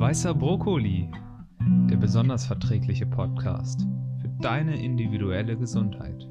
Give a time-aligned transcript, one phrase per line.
[0.00, 1.10] Weißer Brokkoli,
[1.90, 3.80] der besonders verträgliche Podcast
[4.20, 6.24] für deine individuelle Gesundheit.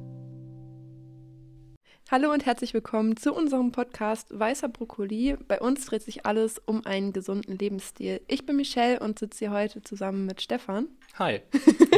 [2.10, 5.36] Hallo und herzlich willkommen zu unserem Podcast Weißer Brokkoli.
[5.46, 8.22] Bei uns dreht sich alles um einen gesunden Lebensstil.
[8.26, 10.88] Ich bin Michelle und sitze hier heute zusammen mit Stefan.
[11.18, 11.42] Hi.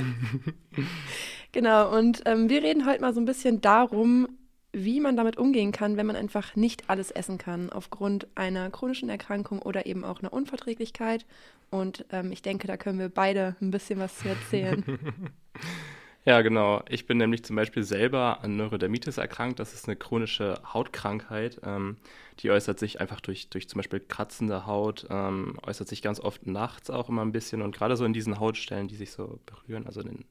[1.52, 4.26] genau, und ähm, wir reden heute mal so ein bisschen darum,
[4.72, 9.08] wie man damit umgehen kann, wenn man einfach nicht alles essen kann, aufgrund einer chronischen
[9.08, 11.26] Erkrankung oder eben auch einer Unverträglichkeit.
[11.70, 14.84] Und ähm, ich denke, da können wir beide ein bisschen was zu erzählen.
[16.24, 16.82] ja, genau.
[16.88, 19.58] Ich bin nämlich zum Beispiel selber an Neurodermitis erkrankt.
[19.58, 21.60] Das ist eine chronische Hautkrankheit.
[21.64, 21.96] Ähm,
[22.40, 26.46] die äußert sich einfach durch, durch zum Beispiel kratzende Haut, ähm, äußert sich ganz oft
[26.46, 27.62] nachts auch immer ein bisschen.
[27.62, 30.24] Und gerade so in diesen Hautstellen, die sich so berühren, also in den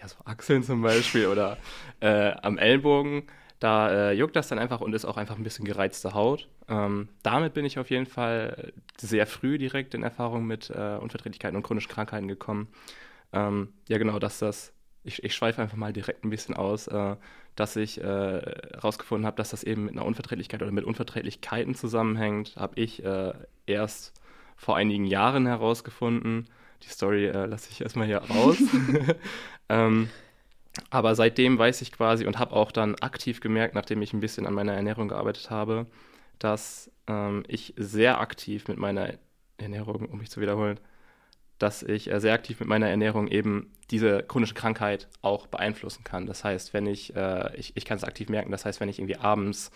[0.00, 1.58] ja, so Achseln zum Beispiel oder
[2.00, 3.24] äh, am Ellbogen,
[3.64, 6.48] da äh, juckt das dann einfach und ist auch einfach ein bisschen gereizte Haut.
[6.68, 11.56] Ähm, damit bin ich auf jeden Fall sehr früh direkt in Erfahrung mit äh, Unverträglichkeiten
[11.56, 12.68] und chronischen Krankheiten gekommen.
[13.32, 17.16] Ähm, ja, genau, dass das, ich, ich schweife einfach mal direkt ein bisschen aus, äh,
[17.56, 22.56] dass ich herausgefunden äh, habe, dass das eben mit einer Unverträglichkeit oder mit Unverträglichkeiten zusammenhängt,
[22.56, 23.32] habe ich äh,
[23.64, 24.12] erst
[24.56, 26.50] vor einigen Jahren herausgefunden.
[26.82, 28.58] Die Story äh, lasse ich erstmal hier raus.
[29.70, 30.10] ähm,
[30.90, 34.46] aber seitdem weiß ich quasi und habe auch dann aktiv gemerkt, nachdem ich ein bisschen
[34.46, 35.86] an meiner Ernährung gearbeitet habe,
[36.38, 39.14] dass ähm, ich sehr aktiv mit meiner
[39.58, 40.80] Ernährung, um mich zu wiederholen,
[41.58, 46.26] dass ich äh, sehr aktiv mit meiner Ernährung eben diese chronische Krankheit auch beeinflussen kann.
[46.26, 48.98] Das heißt, wenn ich, äh, ich, ich kann es aktiv merken, das heißt, wenn ich
[48.98, 49.70] irgendwie abends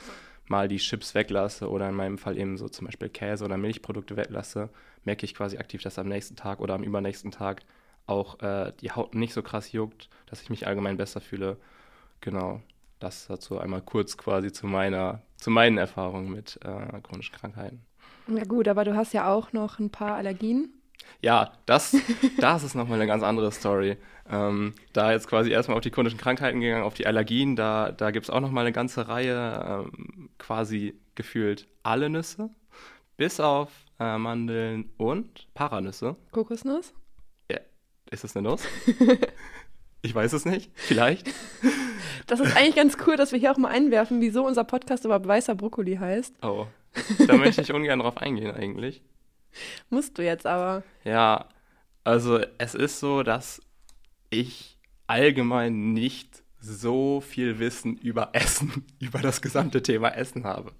[0.47, 4.17] mal die Chips weglasse oder in meinem Fall eben so zum Beispiel Käse oder Milchprodukte
[4.17, 4.71] weglasse,
[5.05, 7.63] merke ich quasi aktiv, dass am nächsten Tag oder am übernächsten Tag
[8.09, 11.59] auch äh, die Haut nicht so krass juckt, dass ich mich allgemein besser fühle.
[12.21, 12.61] Genau,
[12.99, 17.85] das dazu einmal kurz quasi zu meiner, zu meinen Erfahrungen mit äh, chronischen Krankheiten.
[18.29, 20.73] Ja gut, aber du hast ja auch noch ein paar Allergien.
[21.21, 21.97] Ja, das,
[22.39, 23.97] das ist nochmal eine ganz andere Story.
[24.31, 28.11] Ähm, da jetzt quasi erstmal auf die chronischen Krankheiten gegangen, auf die Allergien, da, da
[28.11, 32.51] gibt es auch nochmal eine ganze Reihe, ähm, quasi gefühlt alle Nüsse,
[33.17, 36.17] bis auf äh, Mandeln und Paranüsse.
[36.31, 36.93] Kokosnuss?
[38.11, 38.63] Ist das eine Nuss?
[40.03, 40.71] ich weiß es nicht.
[40.75, 41.29] Vielleicht.
[42.27, 45.27] Das ist eigentlich ganz cool, dass wir hier auch mal einwerfen, wieso unser Podcast überhaupt
[45.27, 46.35] weißer Brokkoli heißt.
[46.43, 46.67] Oh.
[47.27, 49.03] Da möchte ich ungern drauf eingehen, eigentlich.
[49.91, 50.83] Musst du jetzt aber.
[51.05, 51.49] Ja,
[52.05, 53.63] also es ist so, dass
[54.29, 60.73] ich allgemein nicht so viel Wissen über Essen, über das gesamte Thema Essen habe,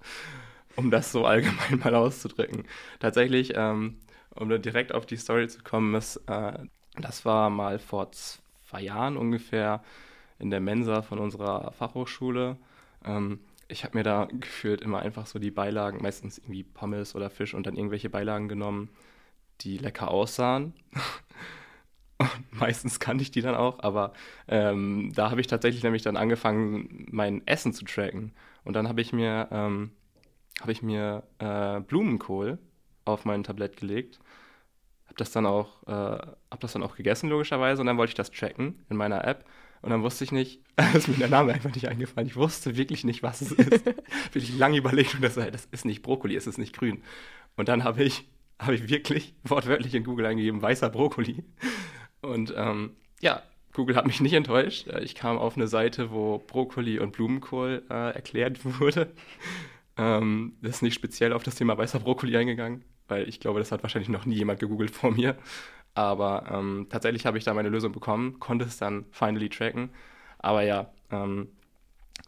[0.75, 2.65] um das so allgemein mal auszudrücken.
[2.99, 3.97] Tatsächlich, ähm,
[4.35, 6.59] um direkt auf die Story zu kommen, ist äh,
[6.95, 9.83] das war mal vor zwei Jahren ungefähr
[10.37, 12.57] in der Mensa von unserer Fachhochschule.
[13.05, 17.29] Ähm, ich habe mir da gefühlt immer einfach so die Beilagen, meistens irgendwie Pommes oder
[17.29, 18.89] Fisch und dann irgendwelche Beilagen genommen,
[19.61, 20.73] die lecker aussahen.
[22.51, 24.13] meistens kannte ich die dann auch, aber
[24.47, 28.33] ähm, da habe ich tatsächlich nämlich dann angefangen, mein Essen zu tracken.
[28.63, 29.91] Und dann habe ich mir, ähm,
[30.59, 32.57] hab ich mir äh, Blumenkohl
[33.05, 34.19] auf mein Tablett gelegt
[35.09, 38.15] habe das dann auch, äh, habe das dann auch gegessen logischerweise und dann wollte ich
[38.15, 39.43] das tracken in meiner App
[39.81, 40.61] und dann wusste ich nicht,
[40.93, 42.27] ist mir der Name einfach nicht eingefallen.
[42.27, 43.85] Ich wusste wirklich nicht, was es ist.
[44.33, 47.01] wirklich lange überlegt und das, das ist nicht Brokkoli, es ist nicht grün.
[47.57, 51.43] Und dann habe ich, habe ich wirklich wortwörtlich in Google eingegeben weißer Brokkoli
[52.21, 53.41] und ähm, ja,
[53.73, 54.87] Google hat mich nicht enttäuscht.
[54.87, 59.11] Äh, ich kam auf eine Seite, wo Brokkoli und Blumenkohl äh, erklärt wurde.
[59.97, 63.71] Ähm, das ist nicht speziell auf das Thema weißer Brokkoli eingegangen weil ich glaube, das
[63.71, 65.37] hat wahrscheinlich noch nie jemand gegoogelt vor mir.
[65.93, 69.89] Aber ähm, tatsächlich habe ich da meine Lösung bekommen, konnte es dann finally tracken.
[70.37, 71.49] Aber ja, ähm,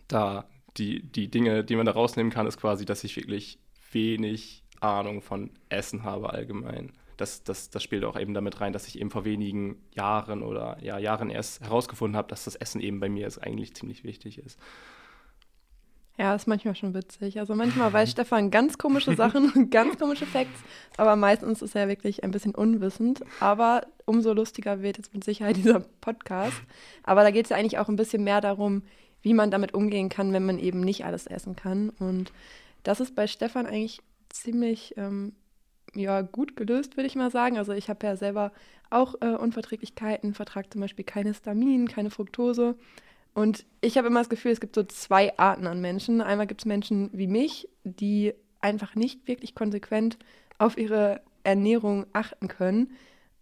[0.07, 0.45] da
[0.77, 3.59] die, die Dinge, die man da rausnehmen kann, ist quasi, dass ich wirklich
[3.91, 6.93] wenig Ahnung von Essen habe allgemein.
[7.17, 10.77] Das, das, das spielt auch eben damit rein, dass ich eben vor wenigen Jahren oder
[10.81, 14.39] ja, Jahren erst herausgefunden habe, dass das Essen eben bei mir ist, eigentlich ziemlich wichtig
[14.39, 14.59] ist.
[16.17, 17.39] Ja, ist manchmal schon witzig.
[17.39, 20.59] Also manchmal weiß Stefan ganz komische Sachen und ganz komische Facts,
[20.97, 23.21] aber meistens ist er wirklich ein bisschen unwissend.
[23.39, 26.61] Aber umso lustiger wird jetzt mit Sicherheit dieser Podcast.
[27.03, 28.83] Aber da geht es ja eigentlich auch ein bisschen mehr darum,
[29.21, 31.89] wie man damit umgehen kann, wenn man eben nicht alles essen kann.
[31.89, 32.31] Und
[32.83, 35.33] das ist bei Stefan eigentlich ziemlich ähm,
[35.93, 37.57] ja, gut gelöst, würde ich mal sagen.
[37.57, 38.51] Also ich habe ja selber
[38.89, 42.75] auch äh, Unverträglichkeiten, vertrage zum Beispiel keine Histamin, keine Fructose.
[43.33, 46.21] Und ich habe immer das Gefühl, es gibt so zwei Arten an Menschen.
[46.21, 50.17] Einmal gibt es Menschen wie mich, die einfach nicht wirklich konsequent
[50.57, 52.91] auf ihre Ernährung achten können.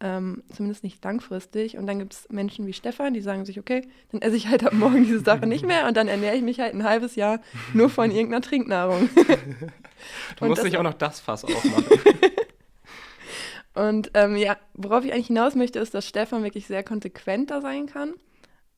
[0.01, 1.77] Ähm, zumindest nicht langfristig.
[1.77, 4.63] Und dann gibt es Menschen wie Stefan, die sagen sich, okay, dann esse ich halt
[4.65, 7.41] ab morgen diese Sache nicht mehr und dann ernähre ich mich halt ein halbes Jahr
[7.73, 9.09] nur von irgendeiner Trinknahrung.
[10.39, 11.85] du musst nicht auch noch das Fass aufmachen.
[13.73, 17.59] Und ähm, ja, worauf ich eigentlich hinaus möchte, ist, dass Stefan wirklich sehr konsequent da
[17.59, 18.13] sein kann.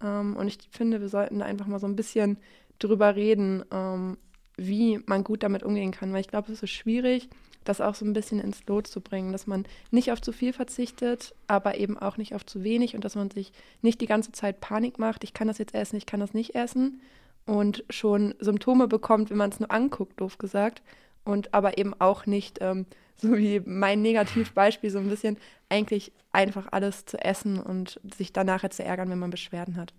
[0.03, 2.37] Ähm, und ich finde, wir sollten da einfach mal so ein bisschen
[2.79, 4.17] drüber reden, ähm,
[4.57, 6.13] wie man gut damit umgehen kann.
[6.13, 7.29] Weil ich glaube, es ist schwierig,
[7.63, 10.53] das auch so ein bisschen ins Lot zu bringen, dass man nicht auf zu viel
[10.53, 13.51] verzichtet, aber eben auch nicht auf zu wenig und dass man sich
[13.81, 16.55] nicht die ganze Zeit Panik macht, ich kann das jetzt essen, ich kann das nicht
[16.55, 17.01] essen
[17.45, 20.81] und schon Symptome bekommt, wenn man es nur anguckt, doof gesagt.
[21.23, 22.87] Und aber eben auch nicht, ähm,
[23.17, 25.37] so wie mein Negativbeispiel, so ein bisschen
[25.69, 29.93] eigentlich einfach alles zu essen und sich danach zu ärgern, wenn man Beschwerden hat.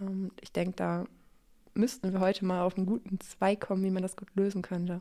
[0.00, 1.04] Ähm, ich denke, da
[1.74, 5.00] müssten wir heute mal auf einen guten Zweig kommen, wie man das gut lösen könnte.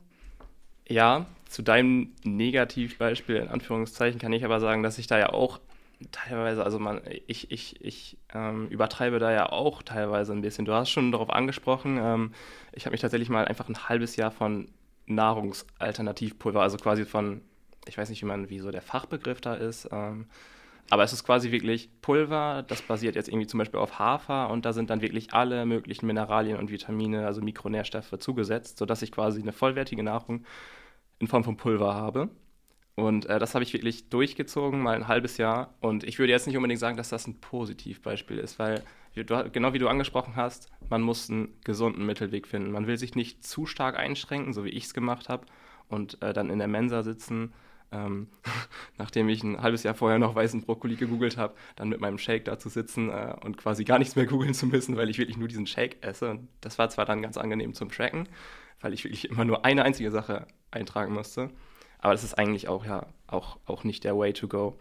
[0.87, 5.59] Ja, zu deinem Negativbeispiel in Anführungszeichen kann ich aber sagen, dass ich da ja auch
[6.11, 10.65] teilweise, also man, ich, ich, ich ähm, übertreibe da ja auch teilweise ein bisschen.
[10.65, 12.33] Du hast schon darauf angesprochen, ähm,
[12.73, 14.67] ich habe mich tatsächlich mal einfach ein halbes Jahr von
[15.07, 17.41] Nahrungsalternativpulver, also quasi von,
[17.87, 20.27] ich weiß nicht, wie man, wie so der Fachbegriff da ist, ähm,
[20.89, 24.65] aber es ist quasi wirklich Pulver, das basiert jetzt irgendwie zum Beispiel auf Hafer und
[24.65, 29.41] da sind dann wirklich alle möglichen Mineralien und Vitamine, also Mikronährstoffe zugesetzt, sodass ich quasi
[29.41, 30.45] eine vollwertige Nahrung
[31.17, 32.29] in Form von Pulver habe.
[32.95, 35.73] Und äh, das habe ich wirklich durchgezogen, mal ein halbes Jahr.
[35.81, 38.83] Und ich würde jetzt nicht unbedingt sagen, dass das ein Positivbeispiel ist, weil,
[39.23, 42.71] du, genau wie du angesprochen hast, man muss einen gesunden Mittelweg finden.
[42.71, 45.45] Man will sich nicht zu stark einschränken, so wie ich es gemacht habe,
[45.87, 47.53] und äh, dann in der Mensa sitzen
[47.91, 48.27] ähm,
[48.97, 52.45] nachdem ich ein halbes Jahr vorher noch weißen Brokkoli gegoogelt habe, dann mit meinem Shake
[52.45, 55.37] da zu sitzen äh, und quasi gar nichts mehr googeln zu müssen, weil ich wirklich
[55.37, 56.29] nur diesen Shake esse.
[56.29, 58.27] Und das war zwar dann ganz angenehm zum Tracken,
[58.81, 61.49] weil ich wirklich immer nur eine einzige Sache eintragen musste.
[61.99, 64.77] Aber das ist eigentlich auch ja auch, auch nicht der Way to go.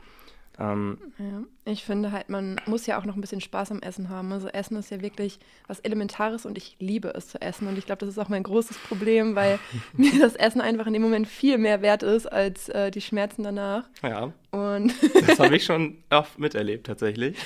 [0.58, 4.08] Ähm, ja, ich finde halt, man muss ja auch noch ein bisschen Spaß am Essen
[4.08, 4.32] haben.
[4.32, 7.66] Also Essen ist ja wirklich was Elementares und ich liebe es zu essen.
[7.66, 9.58] Und ich glaube, das ist auch mein großes Problem, weil
[9.92, 13.42] mir das Essen einfach in dem Moment viel mehr wert ist als äh, die Schmerzen
[13.42, 13.84] danach.
[14.02, 14.32] Ja.
[14.52, 14.94] Und
[15.26, 17.36] das habe ich schon oft miterlebt tatsächlich.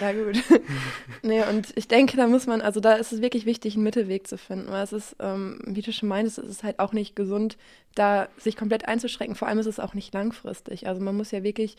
[0.00, 0.42] Ja, gut.
[1.22, 4.26] nee, und ich denke, da muss man, also da ist es wirklich wichtig, einen Mittelweg
[4.26, 7.16] zu finden, weil es ist, ähm, wie du schon meintest, es ist halt auch nicht
[7.16, 7.56] gesund,
[7.94, 9.34] da sich komplett einzuschränken.
[9.36, 10.86] Vor allem ist es auch nicht langfristig.
[10.86, 11.76] Also man muss ja wirklich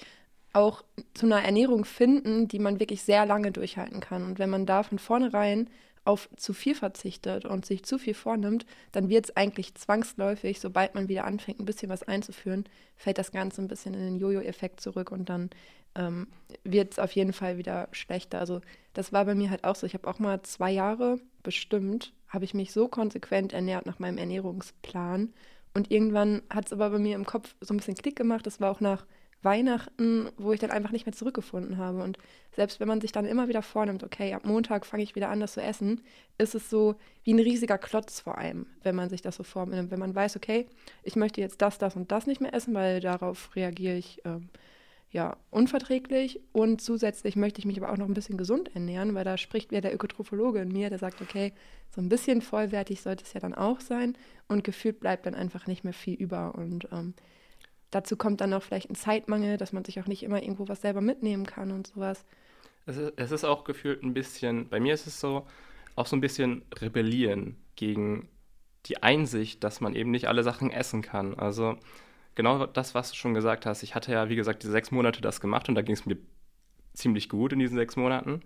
[0.54, 0.84] auch
[1.14, 4.24] zu einer Ernährung finden, die man wirklich sehr lange durchhalten kann.
[4.26, 5.70] Und wenn man da von vornherein
[6.04, 10.96] auf zu viel verzichtet und sich zu viel vornimmt, dann wird es eigentlich zwangsläufig, sobald
[10.96, 12.66] man wieder anfängt, ein bisschen was einzuführen,
[12.96, 15.52] fällt das Ganze ein bisschen in den Jojo-Effekt zurück und dann
[15.96, 16.28] ähm,
[16.64, 18.40] wird es auf jeden Fall wieder schlechter.
[18.40, 18.62] Also
[18.94, 19.86] das war bei mir halt auch so.
[19.86, 24.18] Ich habe auch mal zwei Jahre bestimmt, habe ich mich so konsequent ernährt nach meinem
[24.18, 25.34] Ernährungsplan.
[25.74, 28.46] Und irgendwann hat es aber bei mir im Kopf so ein bisschen Klick gemacht.
[28.46, 29.06] Das war auch nach
[29.44, 32.04] Weihnachten, wo ich dann einfach nicht mehr zurückgefunden habe.
[32.04, 32.18] Und
[32.56, 35.40] selbst wenn man sich dann immer wieder vornimmt, okay, ab Montag fange ich wieder an,
[35.40, 36.02] das zu essen,
[36.38, 39.92] ist es so wie ein riesiger Klotz vor allem, wenn man sich das so vornimmt.
[39.92, 40.68] Wenn man weiß, okay,
[41.04, 44.50] ich möchte jetzt das, das und das nicht mehr essen, weil darauf reagiere ich ähm,
[45.12, 46.40] ja unverträglich.
[46.52, 49.72] Und zusätzlich möchte ich mich aber auch noch ein bisschen gesund ernähren, weil da spricht
[49.72, 51.54] wieder der Ökotrophologe in mir, der sagt, okay,
[51.94, 54.18] so ein bisschen vollwertig sollte es ja dann auch sein.
[54.48, 56.56] Und gefühlt bleibt dann einfach nicht mehr viel über.
[56.56, 57.14] Und ähm,
[57.92, 60.82] Dazu kommt dann auch vielleicht ein Zeitmangel, dass man sich auch nicht immer irgendwo was
[60.82, 62.26] selber mitnehmen kann und sowas.
[62.86, 65.46] Es ist, es ist auch gefühlt ein bisschen, bei mir ist es so,
[65.96, 68.30] auch so ein bisschen rebellieren gegen
[68.86, 71.38] die Einsicht, dass man eben nicht alle Sachen essen kann.
[71.38, 71.78] Also
[72.36, 73.84] genau das, was du schon gesagt hast.
[73.84, 76.18] Ich hatte ja, wie gesagt, diese sechs Monate das gemacht und da ging es mir
[76.94, 78.42] ziemlich gut in diesen sechs Monaten,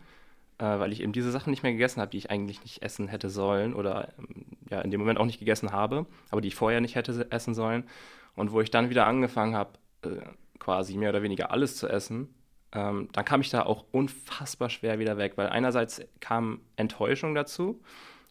[0.58, 3.08] äh, weil ich eben diese Sachen nicht mehr gegessen habe, die ich eigentlich nicht essen
[3.08, 6.56] hätte sollen oder ähm, ja in dem Moment auch nicht gegessen habe, aber die ich
[6.56, 7.86] vorher nicht hätte essen sollen.
[8.36, 10.22] Und wo ich dann wieder angefangen habe, äh,
[10.60, 12.34] quasi mehr oder weniger alles zu essen,
[12.72, 17.82] ähm, dann kam ich da auch unfassbar schwer wieder weg, weil einerseits kam Enttäuschung dazu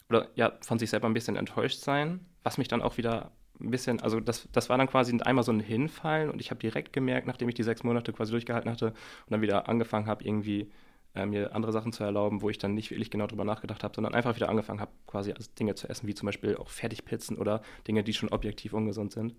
[0.09, 3.71] oder ja, von sich selber ein bisschen enttäuscht sein, was mich dann auch wieder ein
[3.71, 6.93] bisschen, also das, das war dann quasi einmal so ein Hinfallen und ich habe direkt
[6.93, 10.69] gemerkt, nachdem ich die sechs Monate quasi durchgehalten hatte und dann wieder angefangen habe, irgendwie
[11.15, 13.95] äh, mir andere Sachen zu erlauben, wo ich dann nicht wirklich genau drüber nachgedacht habe,
[13.95, 17.61] sondern einfach wieder angefangen habe, quasi Dinge zu essen, wie zum Beispiel auch Fertigpizzen oder
[17.87, 19.35] Dinge, die schon objektiv ungesund sind.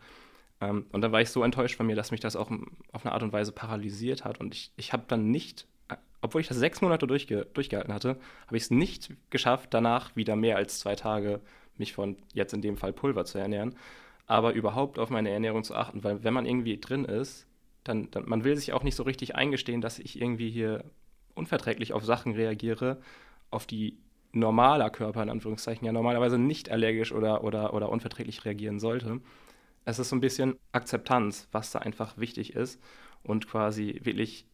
[0.61, 2.51] Ähm, und dann war ich so enttäuscht von mir, dass mich das auch
[2.93, 4.41] auf eine Art und Weise paralysiert hat.
[4.41, 5.67] Und ich, ich habe dann nicht,
[6.21, 10.37] obwohl ich das sechs Monate durchge durchgehalten hatte, habe ich es nicht geschafft, danach wieder
[10.37, 11.41] mehr als zwei Tage
[11.77, 13.77] mich von jetzt in dem Fall Pulver zu ernähren,
[14.27, 17.47] aber überhaupt auf meine Ernährung zu achten, weil wenn man irgendwie drin ist,
[17.85, 20.85] dann, dann man will sich auch nicht so richtig eingestehen, dass ich irgendwie hier
[21.35, 22.99] unverträglich auf Sachen reagiere,
[23.51, 23.99] auf die
[24.33, 29.21] normaler Körper in Anführungszeichen ja normalerweise nicht allergisch oder, oder, oder unverträglich reagieren sollte
[29.87, 32.81] es ist so ein bisschen Akzeptanz, was da einfach wichtig ist
[33.23, 34.47] und quasi wirklich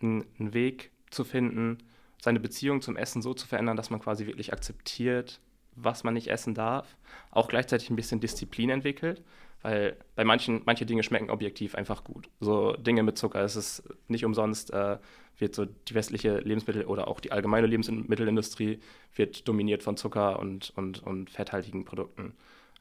[0.00, 1.78] einen Weg zu finden,
[2.20, 5.40] seine Beziehung zum Essen so zu verändern, dass man quasi wirklich akzeptiert,
[5.74, 6.96] was man nicht essen darf,
[7.30, 9.24] auch gleichzeitig ein bisschen Disziplin entwickelt,
[9.62, 12.28] Weil bei manchen, manche Dinge schmecken objektiv einfach gut.
[12.40, 14.98] So Dinge mit Zucker, es ist nicht umsonst, äh,
[15.38, 18.80] wird so die westliche Lebensmittel- oder auch die allgemeine Lebensmittelindustrie
[19.16, 22.34] wird dominiert von Zucker und, und, und fetthaltigen Produkten.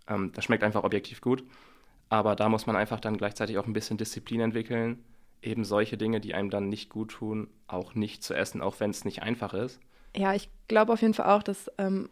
[0.08, 1.44] Ähm, das schmeckt einfach objektiv gut.
[2.10, 5.04] Aber da muss man einfach dann gleichzeitig auch ein bisschen Disziplin entwickeln,
[5.42, 8.92] eben solche Dinge, die einem dann nicht gut tun, auch nicht zu essen, auch wenn
[8.92, 9.80] es nicht einfach ist.
[10.16, 12.10] Ja, ich glaube auf jeden Fall auch, dass ähm,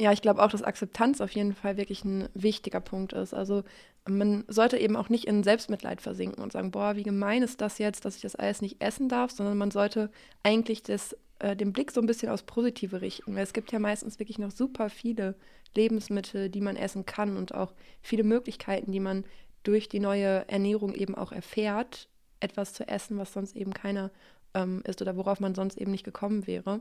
[0.00, 3.34] ja, ich glaube auch, dass Akzeptanz auf jeden Fall wirklich ein wichtiger Punkt ist.
[3.34, 3.62] Also
[4.08, 7.78] man sollte eben auch nicht in Selbstmitleid versinken und sagen, boah, wie gemein ist das
[7.78, 10.10] jetzt, dass ich das alles nicht essen darf, sondern man sollte
[10.42, 13.34] eigentlich das, äh, den Blick so ein bisschen aufs Positive richten.
[13.34, 15.34] Weil es gibt ja meistens wirklich noch super viele
[15.74, 19.24] Lebensmittel, die man essen kann und auch viele Möglichkeiten, die man
[19.64, 22.08] durch die neue Ernährung eben auch erfährt,
[22.40, 24.10] etwas zu essen, was sonst eben keiner
[24.54, 26.80] ähm, ist oder worauf man sonst eben nicht gekommen wäre.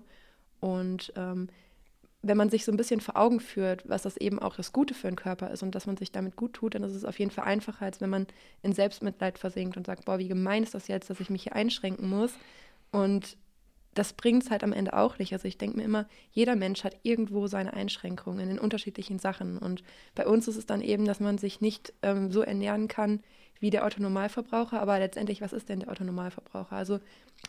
[0.59, 1.47] Und ähm,
[2.21, 4.93] wenn man sich so ein bisschen vor Augen führt, was das eben auch das Gute
[4.93, 7.17] für den Körper ist und dass man sich damit gut tut, dann ist es auf
[7.17, 8.27] jeden Fall einfacher, als wenn man
[8.61, 11.55] in Selbstmitleid versinkt und sagt, boah, wie gemein ist das jetzt, dass ich mich hier
[11.55, 12.33] einschränken muss.
[12.91, 13.37] Und
[13.93, 15.33] das bringt es halt am Ende auch nicht.
[15.33, 19.57] Also ich denke mir immer, jeder Mensch hat irgendwo seine Einschränkungen in unterschiedlichen Sachen.
[19.57, 19.83] Und
[20.15, 23.21] bei uns ist es dann eben, dass man sich nicht ähm, so ernähren kann
[23.59, 24.81] wie der Autonormalverbraucher.
[24.81, 26.75] Aber letztendlich, was ist denn der Autonormalverbraucher?
[26.75, 26.99] Also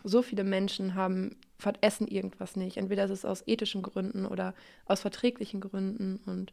[0.03, 1.37] so viele Menschen haben,
[1.79, 2.75] essen irgendwas nicht.
[2.75, 4.53] Entweder ist es aus ethischen Gründen oder
[4.85, 6.19] aus verträglichen Gründen.
[6.25, 6.51] Und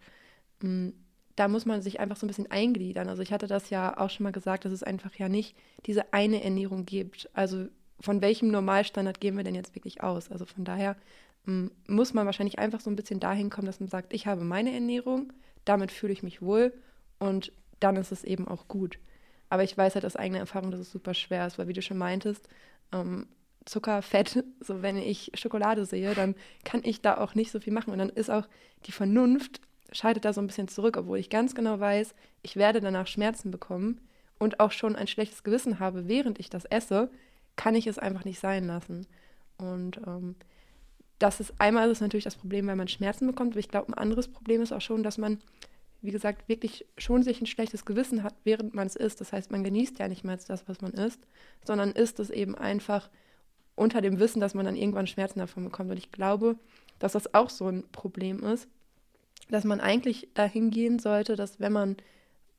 [0.61, 0.93] mh, mm,
[1.35, 3.09] da muss man sich einfach so ein bisschen eingliedern.
[3.09, 5.57] Also ich hatte das ja auch schon mal gesagt, dass es einfach ja nicht
[5.87, 7.31] diese eine Ernährung gibt.
[7.33, 7.67] Also
[8.01, 10.31] von welchem Normalstandard gehen wir denn jetzt wirklich aus?
[10.31, 10.97] Also von daher
[11.45, 14.45] mm, muss man wahrscheinlich einfach so ein bisschen dahin kommen, dass man sagt, ich habe
[14.45, 15.33] meine Ernährung,
[15.65, 16.73] damit fühle ich mich wohl
[17.19, 18.99] und dann ist es eben auch gut.
[19.49, 21.83] Aber ich weiß halt aus eigener Erfahrung, dass es super schwer ist, weil wie du
[21.83, 22.49] schon meintest,
[22.93, 23.27] ähm,
[23.65, 27.73] Zucker, Fett, so wenn ich Schokolade sehe, dann kann ich da auch nicht so viel
[27.73, 27.93] machen.
[27.93, 28.49] Und dann ist auch
[28.87, 29.61] die Vernunft,
[29.93, 33.51] scheidet da so ein bisschen zurück, obwohl ich ganz genau weiß, ich werde danach Schmerzen
[33.51, 34.01] bekommen
[34.39, 37.11] und auch schon ein schlechtes Gewissen habe, während ich das esse,
[37.57, 39.07] kann ich es einfach nicht sein lassen.
[39.59, 40.37] Und ähm,
[41.19, 43.95] das ist einmal ist natürlich das Problem, weil man Schmerzen bekommt, aber ich glaube, ein
[43.95, 45.39] anderes Problem ist auch schon, dass man,
[46.01, 49.21] wie gesagt, wirklich schon sich ein schlechtes Gewissen hat, während man es isst.
[49.21, 51.21] Das heißt, man genießt ja nicht mehr das, was man isst,
[51.65, 53.11] sondern isst es eben einfach
[53.77, 55.91] unter dem Wissen, dass man dann irgendwann Schmerzen davon bekommt.
[55.91, 56.57] Und ich glaube,
[56.99, 58.69] dass das auch so ein Problem ist,
[59.51, 61.97] dass man eigentlich dahin gehen sollte, dass wenn man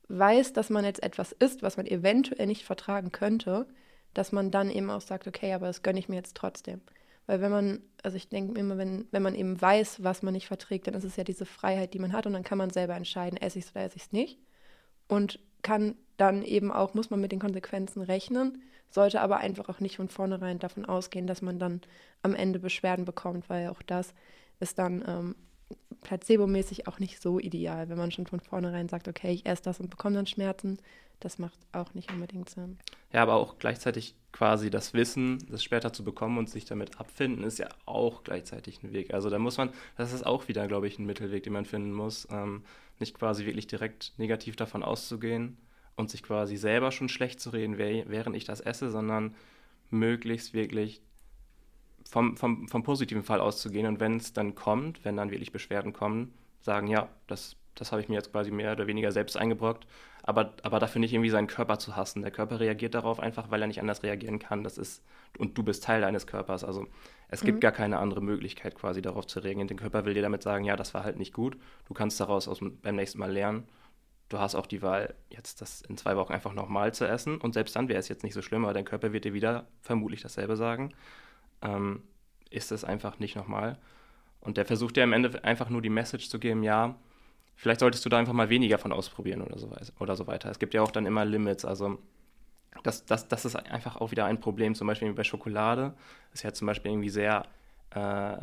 [0.07, 3.65] weiß, dass man jetzt etwas isst, was man eventuell nicht vertragen könnte,
[4.13, 6.81] dass man dann eben auch sagt, okay, aber das gönne ich mir jetzt trotzdem.
[7.27, 10.47] Weil wenn man, also ich denke immer, wenn, wenn man eben weiß, was man nicht
[10.47, 12.95] verträgt, dann ist es ja diese Freiheit, die man hat und dann kann man selber
[12.95, 14.39] entscheiden, esse ich es oder esse ich es nicht.
[15.07, 19.79] Und kann dann eben auch, muss man mit den Konsequenzen rechnen, sollte aber einfach auch
[19.79, 21.81] nicht von vornherein davon ausgehen, dass man dann
[22.21, 24.13] am Ende Beschwerden bekommt, weil auch das
[24.59, 25.35] ist dann ähm,
[26.01, 29.79] placebo-mäßig auch nicht so ideal, wenn man schon von vornherein sagt, okay, ich esse das
[29.79, 30.77] und bekomme dann Schmerzen,
[31.19, 32.79] das macht auch nicht unbedingt Sinn.
[33.13, 37.43] Ja, aber auch gleichzeitig quasi das Wissen, das später zu bekommen und sich damit abfinden,
[37.43, 39.13] ist ja auch gleichzeitig ein Weg.
[39.13, 41.93] Also da muss man, das ist auch wieder, glaube ich, ein Mittelweg, den man finden
[41.93, 42.63] muss, ähm,
[42.99, 45.57] nicht quasi wirklich direkt negativ davon auszugehen
[45.95, 49.35] und sich quasi selber schon schlecht zu reden, während ich das esse, sondern
[49.89, 51.01] möglichst wirklich
[52.11, 55.93] vom, vom, vom positiven Fall auszugehen und wenn es dann kommt, wenn dann wirklich Beschwerden
[55.93, 59.87] kommen, sagen, ja, das das habe ich mir jetzt quasi mehr oder weniger selbst eingebrockt.
[60.23, 62.21] Aber, aber dafür nicht irgendwie seinen Körper zu hassen.
[62.21, 64.63] Der Körper reagiert darauf einfach, weil er nicht anders reagieren kann.
[64.63, 65.03] Das ist,
[65.39, 66.63] und du bist Teil deines Körpers.
[66.63, 66.85] Also
[67.29, 67.61] es gibt mhm.
[67.61, 69.67] gar keine andere Möglichkeit, quasi darauf zu reagieren.
[69.67, 71.57] Der Körper will dir damit sagen, ja, das war halt nicht gut.
[71.87, 73.67] Du kannst daraus aus, beim nächsten Mal lernen.
[74.29, 77.39] Du hast auch die Wahl, jetzt das in zwei Wochen einfach nochmal zu essen.
[77.39, 79.65] Und selbst dann wäre es jetzt nicht so schlimm, aber dein Körper wird dir wieder
[79.81, 80.93] vermutlich dasselbe sagen.
[81.61, 82.03] Ähm,
[82.49, 83.77] ist es einfach nicht nochmal.
[84.41, 86.95] Und der versucht dir am Ende einfach nur die Message zu geben, ja,
[87.55, 90.49] vielleicht solltest du da einfach mal weniger von ausprobieren oder so, oder so weiter.
[90.49, 91.63] Es gibt ja auch dann immer Limits.
[91.63, 91.99] Also
[92.83, 94.75] das, das, das ist einfach auch wieder ein Problem.
[94.75, 95.93] Zum Beispiel bei Schokolade
[96.33, 97.45] ist ja zum Beispiel irgendwie sehr,
[97.91, 98.37] äh,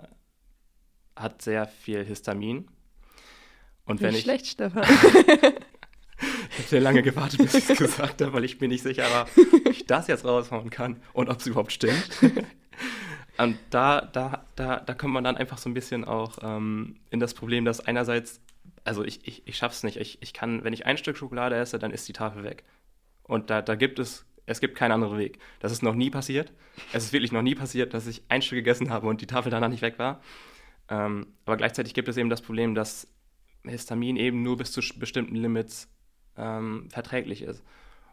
[1.17, 2.69] hat sehr viel Histamin.
[3.85, 4.85] Und wenn schlecht, ich, Stefan.
[4.85, 9.05] ich habe sehr lange gewartet, bis ich es gesagt habe, weil ich mir nicht sicher
[9.11, 9.27] war,
[9.67, 12.09] ob ich das jetzt raushauen kann und ob es überhaupt stimmt.
[13.39, 17.21] Und da, da, da, da kommt man dann einfach so ein bisschen auch ähm, in
[17.21, 18.41] das Problem, dass einerseits
[18.89, 19.99] also ich, ich, ich schaff's nicht.
[19.99, 22.65] Ich, ich kann, wenn ich ein Stück Schokolade esse, dann ist die Tafel weg.
[23.23, 25.39] Und da, da gibt es, es gibt keinen anderen Weg.
[25.61, 26.53] Das ist noch nie passiert.
[26.93, 29.51] Es ist wirklich noch nie passiert, dass ich ein Stück gegessen habe und die Tafel
[29.51, 30.23] danach nicht weg war.
[30.89, 33.07] Ähm, aber gleichzeitig gibt es eben das Problem, dass
[33.65, 35.89] Histamin eben nur bis zu bestimmten Limits
[36.39, 37.63] ähm, verträglich ist.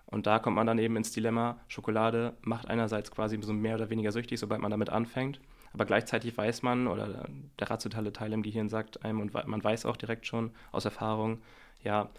[0.06, 3.90] Und da kommt man dann eben ins Dilemma, Schokolade macht einerseits quasi so mehr oder
[3.90, 5.40] weniger süchtig, sobald man damit anfängt.
[5.74, 7.28] Aber gleichzeitig weiß man, oder
[7.60, 11.42] der rationale Teil im Gehirn sagt einem, und man weiß auch direkt schon aus Erfahrung,
[11.84, 12.10] ja,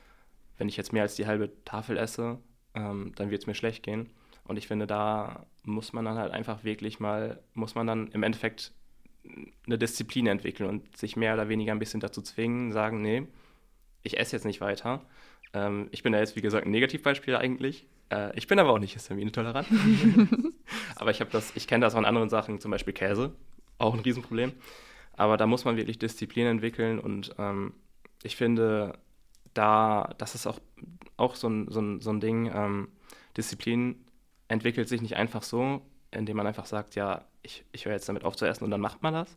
[0.58, 2.38] wenn ich jetzt mehr als die halbe Tafel esse,
[2.74, 4.10] ähm, dann wird es mir schlecht gehen.
[4.44, 8.22] Und ich finde, da muss man dann halt einfach wirklich mal, muss man dann im
[8.22, 8.72] Endeffekt
[9.66, 13.26] eine Disziplin entwickeln und sich mehr oder weniger ein bisschen dazu zwingen, sagen, nee,
[14.02, 15.04] ich esse jetzt nicht weiter.
[15.52, 17.86] Ähm, ich bin da jetzt, wie gesagt, ein Negativbeispiel eigentlich.
[18.10, 19.68] Äh, ich bin aber auch nicht histaminintolerant.
[20.96, 23.32] aber ich habe das, ich kenne das von anderen Sachen, zum Beispiel Käse,
[23.78, 24.52] auch ein Riesenproblem.
[25.14, 27.72] Aber da muss man wirklich Disziplin entwickeln und ähm,
[28.22, 28.98] ich finde,
[29.54, 30.58] da, das ist auch,
[31.16, 32.88] auch so, ein, so, ein, so ein Ding, ähm,
[33.36, 34.04] Disziplin
[34.48, 38.24] entwickelt sich nicht einfach so, indem man einfach sagt, ja, ich, ich höre jetzt damit
[38.24, 39.36] auf zu essen und dann macht man das,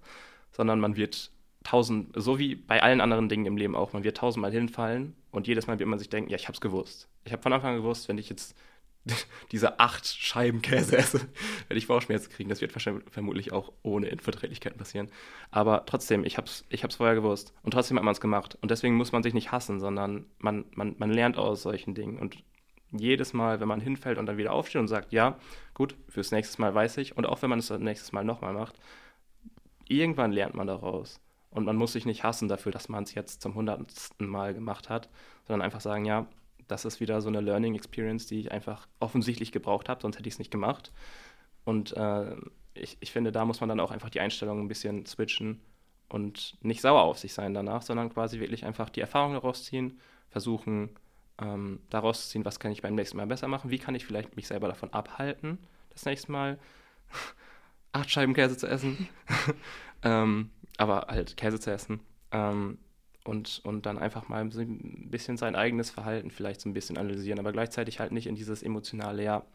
[0.52, 1.32] sondern man wird
[1.64, 5.48] tausend, so wie bei allen anderen Dingen im Leben auch, man wird tausendmal hinfallen und
[5.48, 7.08] jedes Mal wird man sich denken, ja, ich habe es gewusst.
[7.26, 8.56] Ich habe von Anfang an gewusst, wenn ich jetzt
[9.52, 11.20] diese acht Scheiben Käse esse,
[11.68, 12.50] werde ich Bauchschmerzen kriegen.
[12.50, 15.10] Das wird vermutlich auch ohne Inverträglichkeiten passieren.
[15.52, 18.58] Aber trotzdem, ich habe es ich vorher gewusst und trotzdem hat man es gemacht.
[18.62, 22.18] Und deswegen muss man sich nicht hassen, sondern man, man, man lernt aus solchen Dingen.
[22.18, 22.38] Und
[22.92, 25.38] jedes Mal, wenn man hinfällt und dann wieder aufsteht und sagt, ja,
[25.74, 28.54] gut, fürs nächste Mal weiß ich, und auch wenn man es das nächste Mal nochmal
[28.54, 28.76] macht,
[29.88, 31.20] irgendwann lernt man daraus.
[31.52, 34.90] Und man muss sich nicht hassen dafür, dass man es jetzt zum hundertsten Mal gemacht
[34.90, 35.10] hat,
[35.48, 36.28] sondern einfach sagen, ja,
[36.68, 40.30] das ist wieder so eine Learning Experience, die ich einfach offensichtlich gebraucht habe, sonst hätte
[40.30, 40.92] ich es nicht gemacht.
[41.66, 42.36] Und äh,
[42.76, 45.60] ich, ich finde, da muss man dann auch einfach die Einstellung ein bisschen switchen
[46.08, 50.00] und nicht sauer auf sich sein danach, sondern quasi wirklich einfach die Erfahrung daraus ziehen,
[50.30, 50.90] versuchen,
[51.40, 54.06] ähm, daraus zu ziehen, was kann ich beim nächsten Mal besser machen, wie kann ich
[54.06, 55.58] vielleicht mich selber davon abhalten,
[55.90, 56.60] das nächste Mal
[57.92, 59.08] acht Scheiben Käse zu essen,
[60.04, 62.00] ähm, aber halt Käse zu essen
[62.32, 62.80] ähm,
[63.26, 67.40] und, und dann einfach mal ein bisschen sein eigenes Verhalten vielleicht so ein bisschen analysieren,
[67.40, 69.46] aber gleichzeitig halt nicht in dieses emotionale, ja,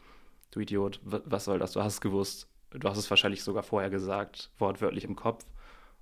[0.51, 3.89] du Idiot, was soll das, du hast es gewusst, du hast es wahrscheinlich sogar vorher
[3.89, 5.45] gesagt, wortwörtlich im Kopf.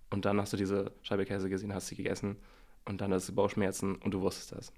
[0.09, 2.37] Und dann hast du diese Scheibe Käse gesehen, hast sie gegessen
[2.85, 4.73] und dann hast du Bauchschmerzen und du wusstest das.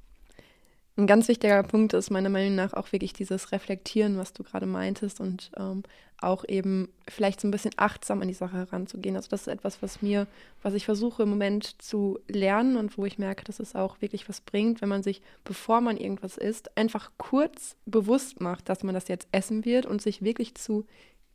[0.97, 4.65] Ein ganz wichtiger Punkt ist meiner Meinung nach auch wirklich dieses Reflektieren, was du gerade
[4.65, 5.83] meintest und ähm,
[6.21, 9.17] auch eben vielleicht so ein bisschen achtsam an die Sache heranzugehen.
[9.17, 10.25] Also das ist etwas, was mir,
[10.61, 14.29] was ich versuche im Moment zu lernen und wo ich merke, dass es auch wirklich
[14.29, 18.95] was bringt, wenn man sich, bevor man irgendwas isst, einfach kurz bewusst macht, dass man
[18.95, 20.85] das jetzt essen wird und sich wirklich zu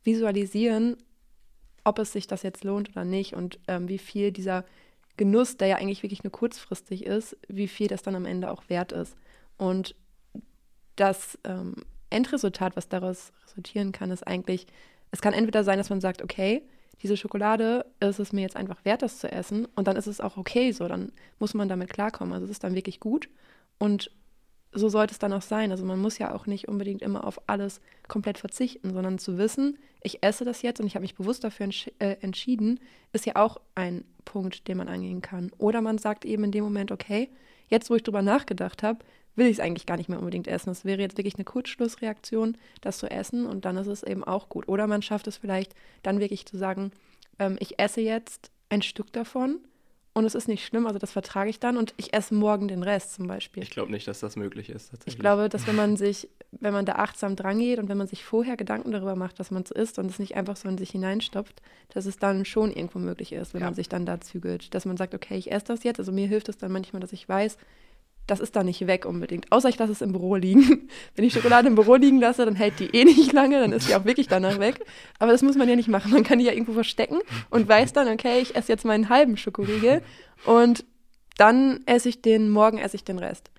[0.03, 0.97] visualisieren,
[1.83, 4.65] ob es sich das jetzt lohnt oder nicht und ähm, wie viel dieser
[5.17, 8.63] Genuss, der ja eigentlich wirklich nur kurzfristig ist, wie viel das dann am Ende auch
[8.67, 9.15] wert ist.
[9.61, 9.93] Und
[10.95, 11.75] das ähm,
[12.09, 14.65] Endresultat, was daraus resultieren kann, ist eigentlich,
[15.11, 16.63] es kann entweder sein, dass man sagt, okay,
[17.03, 19.67] diese Schokolade ist es mir jetzt einfach wert, das zu essen.
[19.75, 22.33] Und dann ist es auch okay so, dann muss man damit klarkommen.
[22.33, 23.29] Also es ist dann wirklich gut.
[23.77, 24.09] Und
[24.71, 25.69] so sollte es dann auch sein.
[25.69, 29.77] Also man muss ja auch nicht unbedingt immer auf alles komplett verzichten, sondern zu wissen,
[30.01, 32.79] ich esse das jetzt und ich habe mich bewusst dafür entsch äh, entschieden,
[33.13, 35.51] ist ja auch ein Punkt, den man angehen kann.
[35.59, 37.29] Oder man sagt eben in dem Moment, okay,
[37.67, 38.99] jetzt wo ich drüber nachgedacht habe,
[39.35, 40.69] will ich es eigentlich gar nicht mehr unbedingt essen.
[40.69, 44.49] Es wäre jetzt wirklich eine Kurzschlussreaktion, das zu essen und dann ist es eben auch
[44.49, 44.67] gut.
[44.67, 46.91] Oder man schafft es vielleicht dann wirklich zu sagen,
[47.39, 49.59] ähm, ich esse jetzt ein Stück davon
[50.13, 52.83] und es ist nicht schlimm, also das vertrage ich dann und ich esse morgen den
[52.83, 53.63] Rest zum Beispiel.
[53.63, 54.91] Ich glaube nicht, dass das möglich ist.
[55.05, 58.07] Ich glaube, dass wenn man sich, wenn man da achtsam dran geht und wenn man
[58.07, 60.77] sich vorher Gedanken darüber macht, dass man es isst und es nicht einfach so in
[60.77, 63.67] sich hineinstopft, dass es dann schon irgendwo möglich ist, wenn ja.
[63.67, 64.73] man sich dann da zügelt.
[64.73, 65.99] Dass man sagt, okay, ich esse das jetzt.
[65.99, 67.57] Also mir hilft es dann manchmal, dass ich weiß,
[68.31, 69.51] das ist da nicht weg unbedingt.
[69.51, 70.87] Außer ich lasse es im Büro liegen.
[71.15, 73.89] Wenn ich Schokolade im Büro liegen lasse, dann hält die eh nicht lange, dann ist
[73.89, 74.85] die auch wirklich danach weg.
[75.19, 76.13] Aber das muss man ja nicht machen.
[76.13, 79.35] Man kann die ja irgendwo verstecken und weiß dann, okay, ich esse jetzt meinen halben
[79.35, 80.01] Schokoriegel
[80.45, 80.85] und
[81.35, 83.51] dann esse ich den, morgen esse ich den Rest.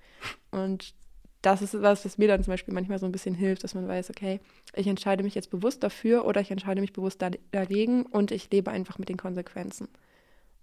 [0.49, 0.95] Und
[1.43, 3.87] das ist was, was mir dann zum Beispiel manchmal so ein bisschen hilft, dass man
[3.87, 4.39] weiß, okay,
[4.73, 8.71] ich entscheide mich jetzt bewusst dafür oder ich entscheide mich bewusst dagegen und ich lebe
[8.71, 9.87] einfach mit den Konsequenzen.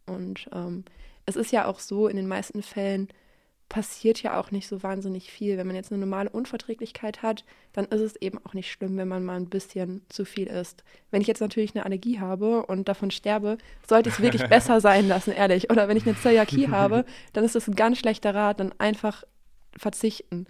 [0.06, 0.84] Und ähm,
[1.26, 3.06] es ist ja auch so in den meisten Fällen,
[3.70, 5.56] passiert ja auch nicht so wahnsinnig viel.
[5.56, 9.08] Wenn man jetzt eine normale Unverträglichkeit hat, dann ist es eben auch nicht schlimm, wenn
[9.08, 10.82] man mal ein bisschen zu viel isst.
[11.10, 15.06] Wenn ich jetzt natürlich eine Allergie habe und davon sterbe, sollte es wirklich besser sein
[15.06, 15.70] lassen, ehrlich.
[15.70, 19.22] Oder wenn ich eine Zöliakie habe, dann ist das ein ganz schlechter Rat, dann einfach
[19.78, 20.46] verzichten.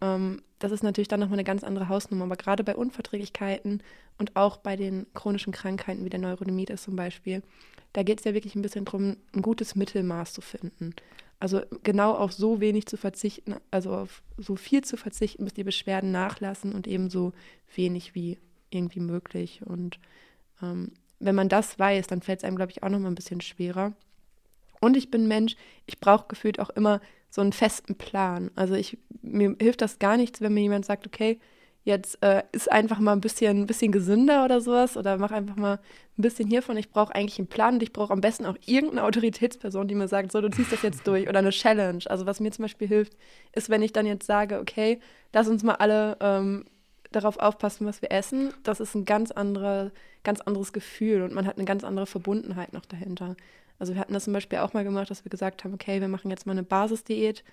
[0.00, 2.24] Ähm, das ist natürlich dann nochmal eine ganz andere Hausnummer.
[2.24, 3.82] Aber gerade bei Unverträglichkeiten
[4.16, 7.42] und auch bei den chronischen Krankheiten wie der Neurodermitis zum Beispiel,
[7.92, 10.94] da geht es ja wirklich ein bisschen darum, ein gutes Mittelmaß zu finden.
[11.44, 15.62] Also genau auf so wenig zu verzichten, also auf so viel zu verzichten, bis die
[15.62, 17.34] Beschwerden nachlassen und eben so
[17.74, 18.38] wenig wie
[18.70, 19.60] irgendwie möglich.
[19.62, 19.98] Und
[20.62, 23.14] ähm, wenn man das weiß, dann fällt es einem, glaube ich, auch noch mal ein
[23.14, 23.92] bisschen schwerer.
[24.80, 25.54] Und ich bin Mensch,
[25.84, 28.50] ich brauche gefühlt auch immer so einen festen Plan.
[28.54, 31.38] Also ich, mir hilft das gar nichts, wenn mir jemand sagt, okay,
[31.84, 35.56] jetzt äh, ist einfach mal ein bisschen, ein bisschen gesünder oder sowas oder mach einfach
[35.56, 35.74] mal
[36.18, 36.76] ein bisschen hiervon.
[36.78, 40.08] Ich brauche eigentlich einen Plan und ich brauche am besten auch irgendeine Autoritätsperson, die mir
[40.08, 42.02] sagt, so, du ziehst das jetzt durch oder eine Challenge.
[42.06, 43.16] Also was mir zum Beispiel hilft,
[43.52, 44.98] ist, wenn ich dann jetzt sage, okay,
[45.32, 46.64] lass uns mal alle ähm,
[47.12, 48.54] darauf aufpassen, was wir essen.
[48.62, 49.92] Das ist ein ganz, andere,
[50.22, 53.36] ganz anderes Gefühl und man hat eine ganz andere Verbundenheit noch dahinter.
[53.78, 56.08] Also wir hatten das zum Beispiel auch mal gemacht, dass wir gesagt haben, okay, wir
[56.08, 57.44] machen jetzt mal eine Basisdiät